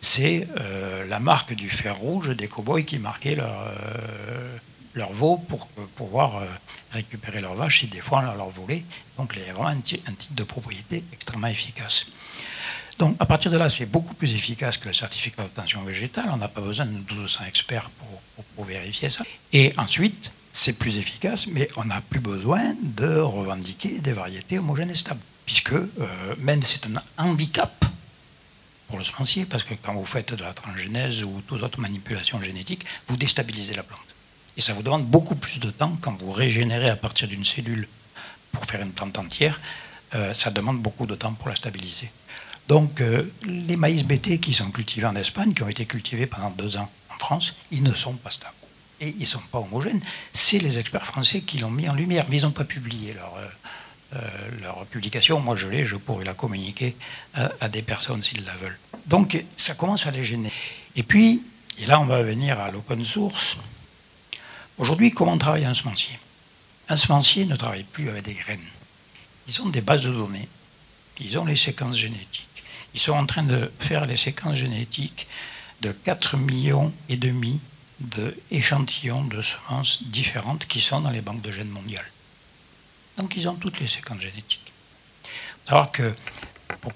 [0.00, 3.74] c'est euh, la marque du fer rouge des cow-boys qui marquaient leur,
[4.94, 5.66] leur veau pour
[5.96, 6.42] pouvoir
[6.92, 8.84] récupérer leurs vaches si des fois on leur volait.
[9.16, 12.06] Donc il y a vraiment un, titre de propriété extrêmement efficace.
[12.98, 16.26] Donc à partir de là, c'est beaucoup plus efficace que le certificat d'obtention végétale.
[16.32, 19.24] On n'a pas besoin de 1200 experts pour, pour, vérifier ça.
[19.52, 24.90] Et ensuite, c'est plus efficace, mais on n'a plus besoin de revendiquer des variétés homogènes
[24.90, 25.20] et stables.
[25.46, 25.86] Puisque euh,
[26.38, 27.84] même c'est un handicap
[28.88, 32.40] pour le semencier, parce que quand vous faites de la transgénèse ou toute autre manipulation
[32.40, 34.00] génétique, vous déstabilisez la plante.
[34.56, 37.86] Et ça vous demande beaucoup plus de temps quand vous régénérez à partir d'une cellule
[38.52, 39.60] pour faire une plante entière.
[40.14, 42.10] Euh, ça demande beaucoup de temps pour la stabiliser.
[42.66, 46.50] Donc euh, les maïs BT qui sont cultivés en Espagne, qui ont été cultivés pendant
[46.50, 48.54] deux ans en France, ils ne sont pas stables.
[49.00, 50.00] Et ils ne sont pas homogènes.
[50.32, 53.34] C'est les experts français qui l'ont mis en lumière, mais ils n'ont pas publié leur,
[54.14, 54.18] euh,
[54.60, 55.38] leur publication.
[55.40, 56.96] Moi, je l'ai, je pourrais la communiquer
[57.34, 58.78] à des personnes s'ils la veulent.
[59.08, 60.52] Donc ça commence à les gêner.
[60.94, 61.42] Et puis,
[61.78, 63.56] et là on va venir à l'open source.
[64.76, 66.18] Aujourd'hui, comment travaille un semencier?
[66.88, 68.60] Un semencier ne travaille plus avec des graines.
[69.48, 70.48] Ils ont des bases de données,
[71.20, 72.46] ils ont les séquences génétiques.
[72.94, 75.26] Ils sont en train de faire les séquences génétiques
[75.80, 77.60] de 4 millions et demi
[78.00, 82.10] d'échantillons de semences différentes qui sont dans les banques de gènes mondiales.
[83.16, 84.72] Donc ils ont toutes les séquences génétiques.
[85.66, 86.14] Savoir que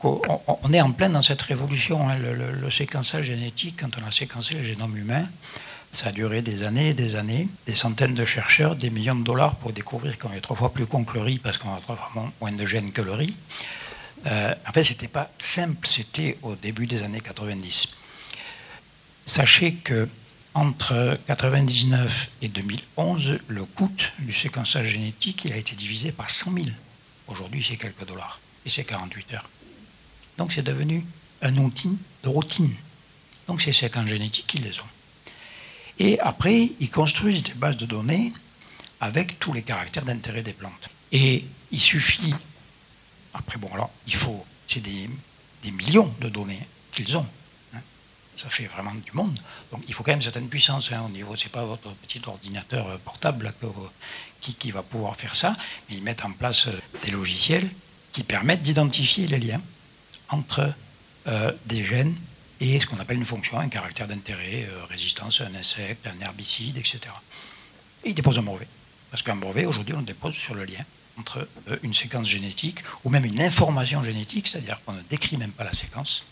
[0.05, 2.09] on est en plein dans cette révolution.
[2.09, 2.19] Hein.
[2.19, 5.27] le, le, séquençage génétique, quand on a séquencé le génome humain,
[5.93, 9.25] ça a duré des années et des années, des centaines de chercheurs, des millions de
[9.25, 11.81] dollars pour découvrir qu'on est trois fois plus con que le riz parce qu'on a
[11.81, 13.35] trois fois moins de gènes que le riz.
[14.27, 17.89] Euh, en fait, c'était pas simple, c'était au début des années 90.
[19.27, 20.09] Sachez que
[20.55, 26.53] entre 99 et 2011, le coût du séquençage génétique il a été divisé par 100
[26.53, 26.67] 000.
[27.29, 29.49] Aujourd'hui, c'est quelques dollars et c'est 48 heures.
[30.39, 31.05] Donc, c'est devenu
[31.41, 32.75] un outil de routine.
[33.47, 34.93] Donc, ces séquences génétiques, ils les ont.
[35.99, 38.33] Et après, ils construisent des bases de données
[39.01, 40.91] avec tous les caractères d'intérêt des plantes.
[41.11, 42.35] Et il suffit,
[43.35, 45.09] après, bon, alors, il faut, c'est des,
[45.71, 47.27] millions de données qu'ils ont.
[48.35, 49.39] Ça fait vraiment du monde.
[49.71, 51.37] Donc il faut quand même une certaine puissance hein, au niveau.
[51.37, 53.53] C'est pas votre petit ordinateur portable
[54.41, 55.55] qui, qui, va pouvoir faire ça.
[55.89, 57.69] Mais ils mettent en place euh, des logiciels
[58.13, 59.61] qui permettent d'identifier les liens
[60.29, 60.73] entre
[61.27, 62.17] euh, des gènes
[62.61, 66.21] et ce qu'on appelle une fonction, un caractère d'intérêt, euh, résistance à un insecte, un
[66.25, 67.01] herbicide, etc.
[68.05, 68.69] Et il dépose un brevet.
[69.11, 70.85] Parce qu'un brevet, aujourd'hui, on dépose sur le lien
[71.19, 75.51] entre euh, une séquence génétique ou même une information génétique, c'est-à-dire qu'on ne décrit même
[75.51, 76.25] pas la séquence,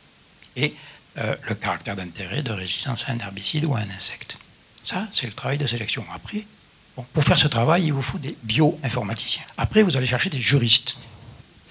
[0.56, 0.74] et
[1.18, 4.36] euh, le caractère d'intérêt de résistance à un herbicide ou à un insecte.
[4.84, 6.04] Ça, c'est le travail de sélection.
[6.14, 6.44] Après,
[7.12, 9.42] pour faire ce travail, il vous faut des bioinformaticiens.
[9.56, 10.98] Après, vous allez chercher des juristes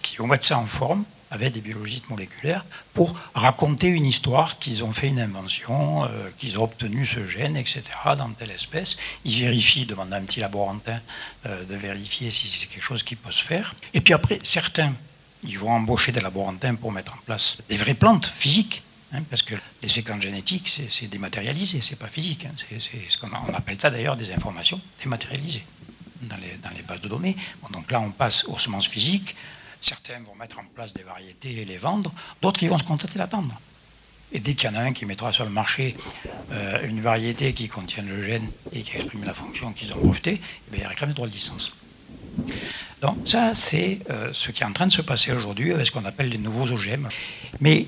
[0.02, 4.84] qui vont mettre ça en forme avec des biologistes moléculaires pour raconter une histoire qu'ils
[4.84, 7.84] ont fait une invention, euh, qu'ils ont obtenu ce gène, etc.,
[8.18, 8.98] dans telle espèce.
[9.26, 11.00] Ils vérifient, demandent à un petit laborantin
[11.46, 13.76] euh, de vérifier si c'est quelque chose qui peut se faire.
[13.94, 14.94] Et puis après, certains,
[15.44, 18.82] ils vont embaucher des laborantins pour mettre en place des vraies plantes physiques.
[19.12, 22.45] Hein, parce que les séquences génétiques, c'est dématérialisé, c'est pas physique.
[22.45, 22.51] Hein.
[22.80, 25.66] ce on appelle ça d'ailleurs des informations dématérialisées
[26.22, 27.36] dans les, bases de données.
[27.72, 29.36] donc là, on passe aux semences physiques,
[29.82, 33.18] Certains vont mettre en place des variétés et les vendre, d'autres qui vont se contenter
[33.18, 33.60] d'attendre.
[34.32, 35.95] Et dès qu'il y en a un qui mettra sur le marché
[36.51, 40.39] euh, une variété qui contient le gène et qui exprime la fonction qu'ils ont brevetée,
[40.74, 41.82] eh il réclame le droit de licence.
[43.01, 45.91] Donc ça, c'est euh, ce qui est en train de se passer aujourd'hui avec ce
[45.91, 47.07] qu'on appelle les nouveaux OGM.
[47.62, 47.88] Mais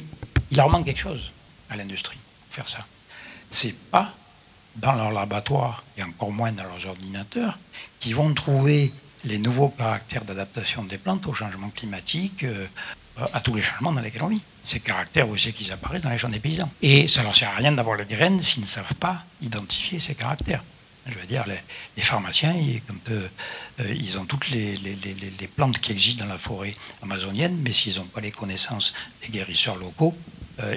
[0.52, 1.32] il leur manque quelque chose
[1.70, 2.18] à l'industrie
[2.48, 2.86] pour faire ça.
[3.50, 4.14] C'est pas
[4.76, 7.58] dans leur laboratoire et encore moins dans leurs ordinateurs
[8.00, 8.92] qu'ils vont trouver
[9.26, 12.66] les nouveaux caractères d'adaptation des plantes au changement climatique, euh,
[13.34, 14.42] à tous les changements dans lesquels on vit.
[14.64, 16.70] Ces caractères aussi qu'ils apparaissent dans les champs des paysans.
[16.82, 20.00] Et ça ne leur sert à rien d'avoir les graines s'ils ne savent pas identifier
[20.00, 20.64] ces caractères.
[21.08, 23.28] Je veux dire, les, pharmaciens, euh,
[23.80, 24.76] euh, ils ont toutes les,
[25.56, 26.72] plantes qui existent dans la forêt
[27.02, 30.16] amazonienne, mais s'ils n'ont pas les connaissances des guérisseurs locaux,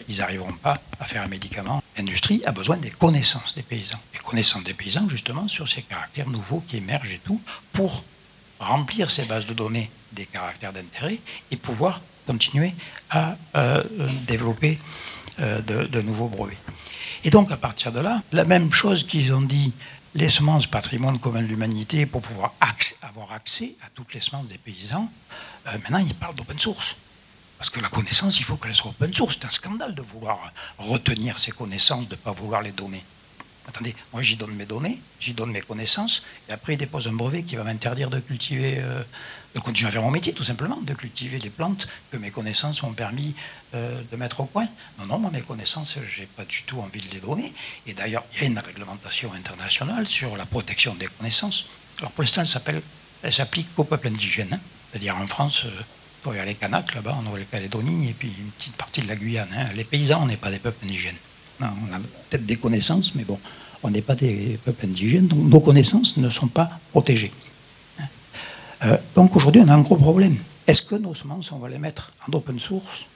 [0.09, 1.83] ils n'arriveront pas à faire un médicament.
[1.99, 3.99] L'industrie a besoin des connaissances des paysans.
[4.15, 7.39] Les connaissances des paysans, justement, sur ces caractères nouveaux qui émergent et tout,
[7.75, 8.03] pour
[8.61, 11.19] remplir ces bases de données des caractères d'intérêt
[11.51, 12.73] et pouvoir continuer
[13.11, 13.83] à euh,
[14.27, 14.79] développer
[15.41, 16.57] euh, de, nouveaux brevets.
[17.25, 19.73] Et donc à partir de là, la même chose qu'ils ont dit,
[20.15, 22.55] les semences patrimoine commun de l'humanité pour pouvoir
[23.03, 25.11] avoir accès à toutes les semences des paysans,
[25.67, 26.97] euh, maintenant ils parlent d'open source.
[27.59, 29.39] Parce que la connaissance, il faut qu'elle soit open source.
[29.41, 33.03] C'est un scandale de vouloir retenir ces connaissances, de ne pas vouloir les donner.
[33.67, 37.13] Attendez, moi j'y donne mes données, j'y donne mes connaissances, et après il dépose un
[37.13, 39.03] brevet qui va m'interdire de cultiver, euh,
[39.55, 42.83] de continuer à faire mon métier tout simplement, de cultiver les plantes que mes connaissances
[42.83, 43.35] ont permis
[43.75, 44.67] euh, de mettre au point.
[44.99, 47.53] Non, non, moi mes connaissances, j'ai pas du tout envie de les donner.
[47.87, 51.67] Et d'ailleurs, il y a une réglementation internationale sur la protection des connaissances.
[51.99, 52.43] Alors pour l'instant,
[53.23, 54.53] elle s'applique au peuple indigène.
[54.53, 54.61] Hein.
[54.91, 58.77] C'est-à-dire en France, euh, y a les Kanaks là-bas, en Nouvelle-Calédonie, et puis une petite
[58.77, 59.49] partie de la Guyane.
[59.57, 59.67] Hein.
[59.75, 61.19] Les paysans, on n'est pas des peuples indigènes
[61.61, 61.99] on a
[62.31, 63.39] peut-être des connaissances, mais bon,
[63.83, 67.33] on n'est pas des peuples indigènes, donc nos connaissances ne sont pas protégées.
[68.85, 70.37] Euh, donc aujourd'hui, on a un gros problème.
[70.67, 73.07] Est-ce que nos semences, on va les mettre en open source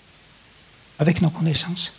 [0.98, 1.92] avec nos connaissances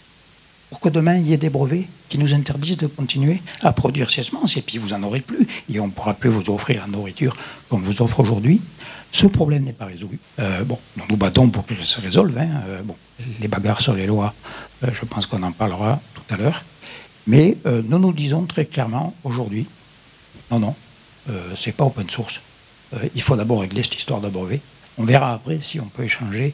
[0.70, 4.12] pour que demain, il y ait des brevets qui nous interdisent de continuer à produire
[4.12, 6.82] ces semences, et puis vous en aurez plus, et on ne pourra plus vous offrir
[6.82, 7.36] la nourriture
[7.70, 8.62] qu'on vous offre aujourd'hui?
[9.12, 10.20] Ce problème n'est pas résolu.
[10.38, 12.38] Euh, bon, nous nous battons pour ça se résolve.
[12.38, 12.50] Hein.
[12.68, 12.96] Euh, bon,
[13.40, 14.36] les bagarres sur les lois,
[14.84, 16.00] je pense qu'on en parlera
[16.30, 16.64] à l'heure.
[17.26, 19.66] Mais nous nous disons très clairement aujourd'hui,
[20.52, 20.76] non, non,
[21.56, 22.42] c'est pas open source.
[22.94, 24.62] Euh, il faut d'abord régler cette histoire de brevet.
[24.98, 26.54] On verra après si on peut échanger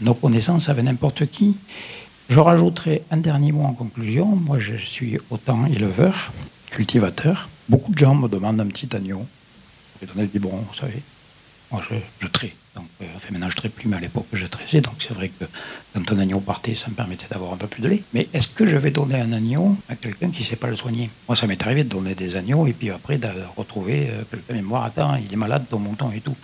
[0.00, 1.54] nos connaissances avec n'importe qui.
[2.30, 4.24] Je rajouterai un dernier mot en conclusion.
[4.24, 6.32] Moi, je suis autant éleveur,
[6.70, 7.48] cultivateur.
[7.68, 9.26] Beaucoup de gens me demandent un petit agneau.
[10.00, 11.02] Je vais donner biberon, vous savez.
[11.72, 11.82] Moi,
[12.20, 12.54] je, trais.
[12.76, 14.80] Donc, euh, enfin, maintenant, je ne plus, mais à l'époque, je tressais.
[14.80, 15.44] Donc, c'est vrai que
[15.92, 18.02] quand un agneau partait, ça me permettait d'avoir un peu plus de lait.
[18.14, 20.76] Mais est-ce que je vais donner un agneau à quelqu'un qui ne sait pas le
[20.76, 21.10] soigner?
[21.28, 24.62] Moi, ça m'est arrivé de donner des agneaux et puis après, de retrouver euh, quelqu'un
[24.62, 26.36] moi, attends, il est malade, ton mouton et tout.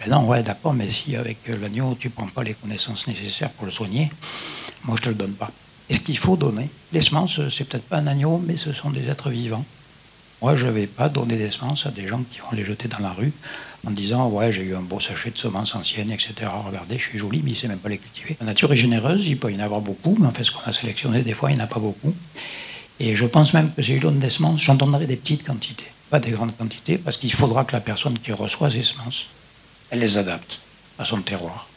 [0.00, 3.50] Ben non, ouais, d'accord, mais si avec l'agneau, tu ne prends pas les connaissances nécessaires
[3.50, 4.10] pour le soigner,
[4.84, 5.50] moi, je ne te le donne pas.
[5.88, 6.68] Est-ce qu'il faut donner?
[6.92, 9.64] Les semences, c'est peut-être pas un agneau, mais ce sont des êtres vivants.
[10.42, 12.88] Moi, je ne vais pas donner des semences à des gens qui vont les jeter
[12.88, 13.32] dans la rue
[13.86, 16.34] en disant Ouais, j'ai eu un beau sachet de semences anciennes, etc.
[16.66, 18.36] Regardez, je suis joli, mais il ne sait même pas les cultiver.
[18.40, 20.68] La nature est généreuse, il peut y en avoir beaucoup, mais en fait, ce qu'on
[20.68, 22.12] a sélectionné, des fois, il n'y en a pas beaucoup.
[22.98, 25.86] Et je pense même que si je donne des semences, j'en donnerai des petites quantités,
[26.10, 29.26] pas des grandes quantités, parce qu'il faudra que la personne qui reçoit ces semences,
[29.90, 30.58] elle les adapte
[30.98, 31.68] à son terroir.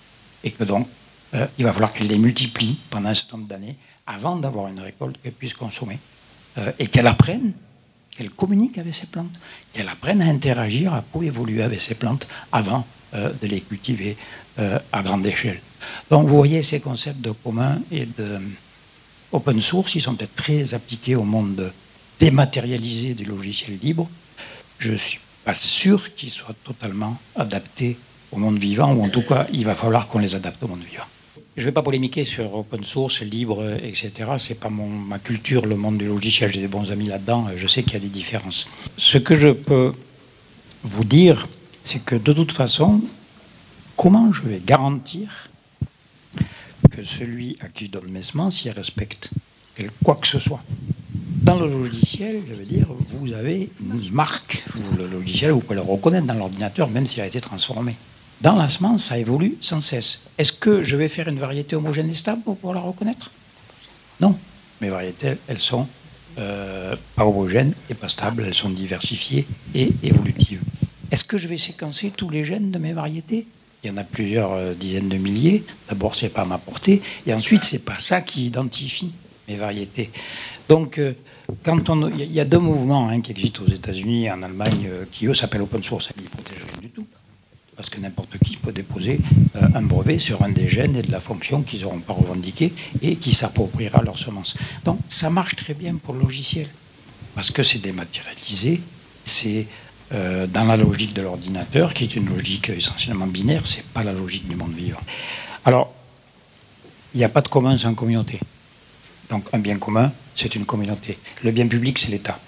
[0.44, 0.88] Et que donc,
[1.36, 4.80] euh, il va falloir qu'elle les multiplie pendant un certain nombre d'années avant d'avoir une
[4.80, 6.00] récolte qu'elle puisse consommer.
[6.58, 7.52] Euh, et qu'elle apprenne
[8.16, 9.34] qu'elle communique avec ces plantes,
[9.74, 14.18] qu'elle apprenne à interagir, à coévoluer avec ces plantes avant euh, de les cultiver
[14.60, 15.60] euh, à grande échelle.
[16.10, 18.40] Donc vous voyez ces concepts de commun et de
[19.32, 21.72] open source, ils sont peut-être très appliqués au monde
[22.20, 24.10] dématérialisé des logiciels libres.
[24.80, 27.98] Je ne suis pas sûr qu'ils soient totalement adaptés
[28.32, 30.84] au monde vivant, ou en tout cas, il va falloir qu'on les adapte au monde
[30.84, 31.06] vivant.
[31.56, 34.12] Je ne vais pas polémiquer sur open source, libre, etc.
[34.38, 36.52] C'est pas mon, ma culture, le monde du logiciel.
[36.52, 37.48] J'ai des bons amis là-dedans.
[37.56, 38.68] Je sais qu'il y a des différences.
[38.98, 39.94] Ce que je peux
[40.84, 41.48] vous dire,
[41.84, 43.02] c'est que de toute façon,
[43.96, 45.50] comment je vais garantir
[46.92, 49.32] que celui à qui je donne mes semences y respecte
[50.04, 50.62] quoi que ce soit?
[51.42, 54.64] Dans le logiciel, je veux dire, vous avez une marque.
[54.98, 57.96] le logiciel, vous pouvez le reconnaître dans l'ordinateur, même s'il a été transformé.
[58.46, 60.20] Dans la semence, ça évolue sans cesse.
[60.38, 63.32] Est-ce que je vais faire une variété homogène et stable pour la reconnaître?
[64.22, 64.38] Non.
[64.82, 65.88] Mes variétés, elles sont
[66.38, 70.62] euh, pas homogènes et pas stables, elles sont diversifiées et évolutives.
[71.10, 73.48] Est-ce que je vais séquencer tous les gènes de mes variétés?
[73.84, 75.64] Il y en a plusieurs euh, dizaines de milliers.
[75.90, 79.12] D'abord, c'est pas à ma portée, et ensuite, c'est pas ça qui identifie
[79.48, 80.12] mes variétés.
[80.70, 81.14] Donc, euh,
[81.64, 84.88] quand on, il y a deux mouvements hein, qui existent aux États-Unis et en Allemagne
[85.12, 87.08] qui eux s'appellent open source, ils protègent rien du tout
[87.76, 89.20] parce que n'importe qui peut déposer
[89.56, 92.74] euh, un brevet sur un des gènes et de la fonction qu'ils n'auront pas revendiqué
[93.02, 94.58] et qui s'appropriera leur semence.
[94.86, 96.68] Donc ça marche très bien pour le logiciel,
[97.36, 98.82] parce que c'est dématérialisé,
[99.24, 99.68] c'est
[100.14, 104.14] euh, dans la logique de l'ordinateur, qui est une logique essentiellement binaire, c'est pas la
[104.14, 105.02] logique du monde vivant.
[105.66, 105.94] Alors,
[107.14, 108.40] il n'y a pas de commun sans communauté.
[109.30, 111.18] Donc un bien commun, c'est une communauté.
[111.44, 112.40] Le bien public, c'est l'État.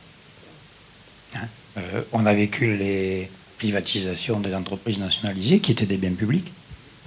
[1.36, 1.48] Hein
[1.78, 6.52] euh, on a vécu les, privatisation des entreprises nationalisées qui étaient des biens publics,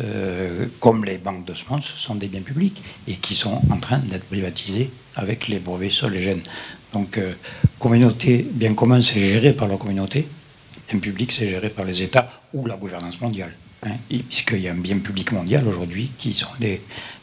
[0.03, 3.99] euh, comme les banques de semences sont des biens publics et qui sont en train
[3.99, 6.41] d'être privatisés avec les brevets sur les gènes.
[6.93, 7.33] Donc, euh,
[7.79, 10.27] communauté, bien commun, c'est géré par la communauté,
[10.91, 13.53] bien public, c'est géré par les États ou la gouvernance mondiale,
[13.85, 16.81] hein, puisqu'il y a un bien public mondial aujourd'hui qui sont les,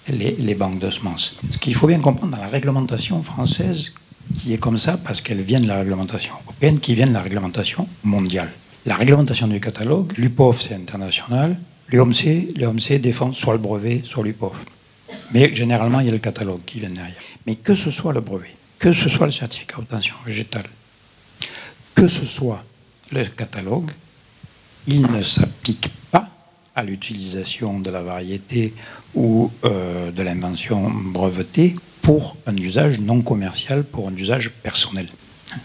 [0.08, 1.38] les, les banques de semences.
[1.50, 3.92] Ce qu'il faut bien comprendre dans la réglementation française,
[4.36, 7.22] qui est comme ça parce qu'elle vient de la réglementation européenne, qui vient de la
[7.22, 8.52] réglementation mondiale
[8.86, 11.58] la réglementation du catalogue, l'UPOF c'est international,
[11.90, 14.66] l'UOMC défend soit le brevet, soit l'UPOF.
[15.32, 17.16] Mais généralement, il y a le catalogue qui vient derrière.
[17.46, 20.66] Mais que ce soit le brevet, que ce soit le certificat d'obtention végétale,
[21.96, 22.64] que ce soit
[23.12, 23.92] le catalogue,
[24.88, 26.30] il ne s'applique pas
[26.76, 28.74] à l'utilisation de la variété
[29.16, 35.08] ou euh, de l'invention brevetée pour un usage non commercial, pour un usage personnel.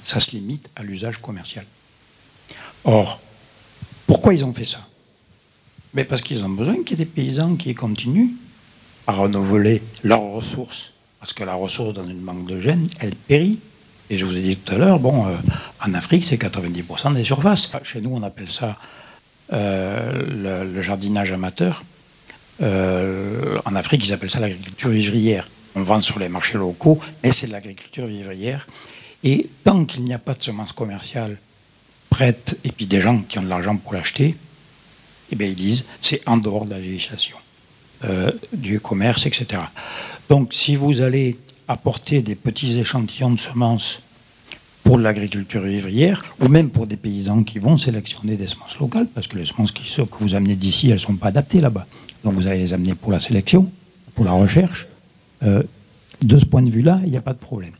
[0.03, 1.65] Ça se limite à l'usage commercial.
[2.85, 3.21] Or,
[4.07, 4.87] pourquoi ils ont fait ça?
[5.95, 8.31] Mais Parce qu'ils ont besoin qu'il y ait des paysans qui continuent
[9.07, 10.93] à renouveler leurs ressources.
[11.21, 13.61] Parce que la ressource dans une banque de gènes, elle périt.
[14.11, 15.37] Et je vous ai dit tout à l'heure, bon, euh,
[15.85, 17.73] en Afrique, c'est 90% des surfaces.
[17.85, 18.77] Chez nous, on appelle ça
[19.53, 21.85] euh, le, jardinage amateur.
[22.63, 25.49] Euh, en Afrique, ils appellent ça l'agriculture vivrière.
[25.75, 28.67] On vend sur les marchés locaux, mais c'est de l'agriculture vivrière.
[29.25, 31.39] Et tant qu'il n'y a pas de semences commerciales
[32.13, 34.37] prêtent, et puis des gens qui ont de l'argent pour l'acheter,
[35.31, 37.39] eh bien, ils disent c'est en dehors de la législation
[38.05, 39.63] euh, du commerce, etc.
[40.29, 41.39] Donc, si vous allez
[41.69, 44.01] apporter des petits échantillons de semences
[44.85, 49.27] pour l'agriculture vivrière, ou même pour des paysans qui vont sélectionner des semences locales, parce
[49.27, 51.87] que les semences que vous amenez d'ici, elles ne sont pas adaptées là-bas.
[52.25, 53.71] Donc vous allez les amener pour la sélection,
[54.15, 54.87] pour la recherche.
[55.45, 55.63] Euh,
[56.21, 57.73] de ce point de vue-là, il n'y a pas de problème.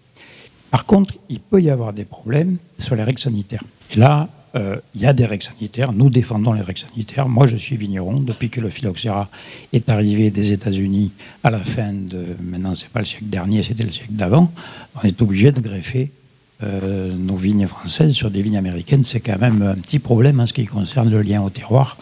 [0.73, 3.63] Par contre, il peut y avoir des problèmes sur les règles sanitaires.
[3.95, 5.93] Et là, euh, il y a des règles sanitaires.
[5.93, 7.29] Nous défendons les règles sanitaires.
[7.29, 8.21] Moi, je suis vigneron.
[8.21, 9.29] Depuis que le phylloxéra
[9.75, 11.13] est arrivé des États-Unis
[11.45, 12.25] à la fin de.
[12.43, 14.51] Maintenant, c'est pas le siècle dernier, c'était le siècle d'avant.
[14.97, 16.11] On est obligé de greffer
[16.63, 19.05] euh, nos vignes françaises sur des vignes américaines.
[19.05, 21.99] C'est quand même un petit problème en ce qui concerne le lien au terroir.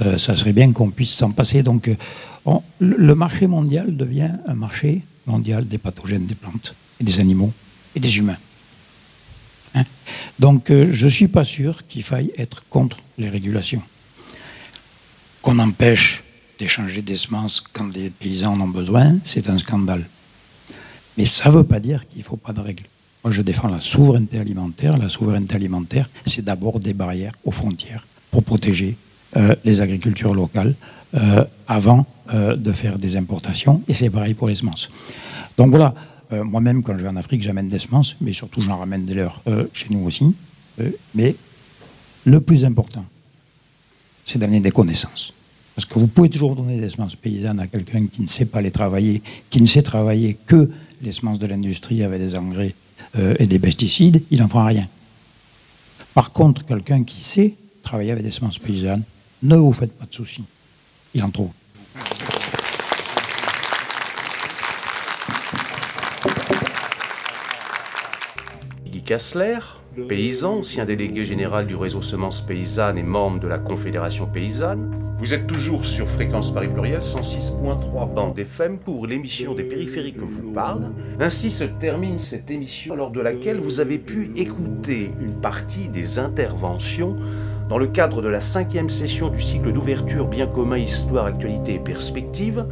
[0.00, 1.62] Euh, ça serait bien qu'on puisse s'en passer.
[1.62, 1.88] Donc,
[2.80, 7.52] le marché mondial devient un marché mondial des pathogènes des plantes et des animaux
[7.94, 8.38] et des humains.
[9.74, 9.84] Hein?
[10.38, 13.82] Donc euh, je ne suis pas sûr qu'il faille être contre les régulations.
[15.42, 16.22] Qu'on empêche
[16.58, 20.06] d'échanger des semences quand les paysans en ont besoin, c'est un scandale.
[21.16, 22.84] Mais ça ne veut pas dire qu'il ne faut pas de règles.
[23.24, 24.96] Moi, je défends la souveraineté alimentaire.
[24.96, 28.96] La souveraineté alimentaire, c'est d'abord des barrières aux frontières pour protéger
[29.36, 30.74] euh, les agricultures locales
[31.14, 33.82] euh, avant de faire des importations.
[33.88, 34.88] Et c'est pareil pour les semences.
[35.56, 35.94] Donc voilà,
[36.32, 39.14] euh, moi-même, quand je vais en Afrique, j'amène des semences, mais surtout j'en ramène des
[39.14, 40.34] leurs euh, chez nous aussi.
[40.80, 41.34] Euh, mais
[42.24, 43.04] le plus important,
[44.24, 45.32] c'est d'amener des connaissances.
[45.74, 48.60] Parce que vous pouvez toujours donner des semences paysannes à quelqu'un qui ne sait pas
[48.60, 50.70] les travailler, qui ne sait travailler que
[51.02, 52.74] les semences de l'industrie avec des engrais
[53.38, 54.86] et des pesticides, il n'en fera rien.
[56.14, 59.02] Par contre, quelqu'un qui sait travailler avec des semences paysannes,
[59.42, 60.44] ne vous faites pas de soucis,
[61.14, 61.50] il en trouve.
[69.10, 69.58] Kassler,
[70.08, 74.88] paysan, ancien délégué général du réseau Semences Paysannes et membre de la Confédération Paysanne.
[75.18, 80.24] Vous êtes toujours sur Fréquence Paris Pluriel 106.3 bande FM pour l'émission des périphériques que
[80.24, 80.92] vous parle.
[81.18, 86.20] Ainsi se termine cette émission lors de laquelle vous avez pu écouter une partie des
[86.20, 87.16] interventions
[87.68, 91.78] dans le cadre de la cinquième session du cycle d'ouverture Bien commun, histoire, actualité et
[91.80, 92.64] perspective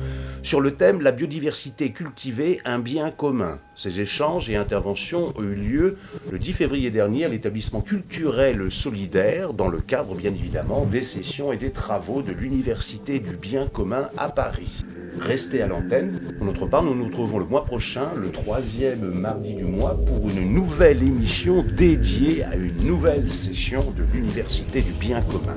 [0.43, 3.59] sur le thème La biodiversité cultivée, un bien commun.
[3.74, 5.97] Ces échanges et interventions ont eu lieu
[6.30, 11.53] le 10 février dernier à l'établissement culturel solidaire, dans le cadre bien évidemment des sessions
[11.53, 14.84] et des travaux de l'Université du bien commun à Paris.
[15.20, 16.18] Restez à l'antenne.
[16.36, 20.28] Pour notre part, nous nous retrouvons le mois prochain, le troisième mardi du mois, pour
[20.28, 25.57] une nouvelle émission dédiée à une nouvelle session de l'Université du bien commun.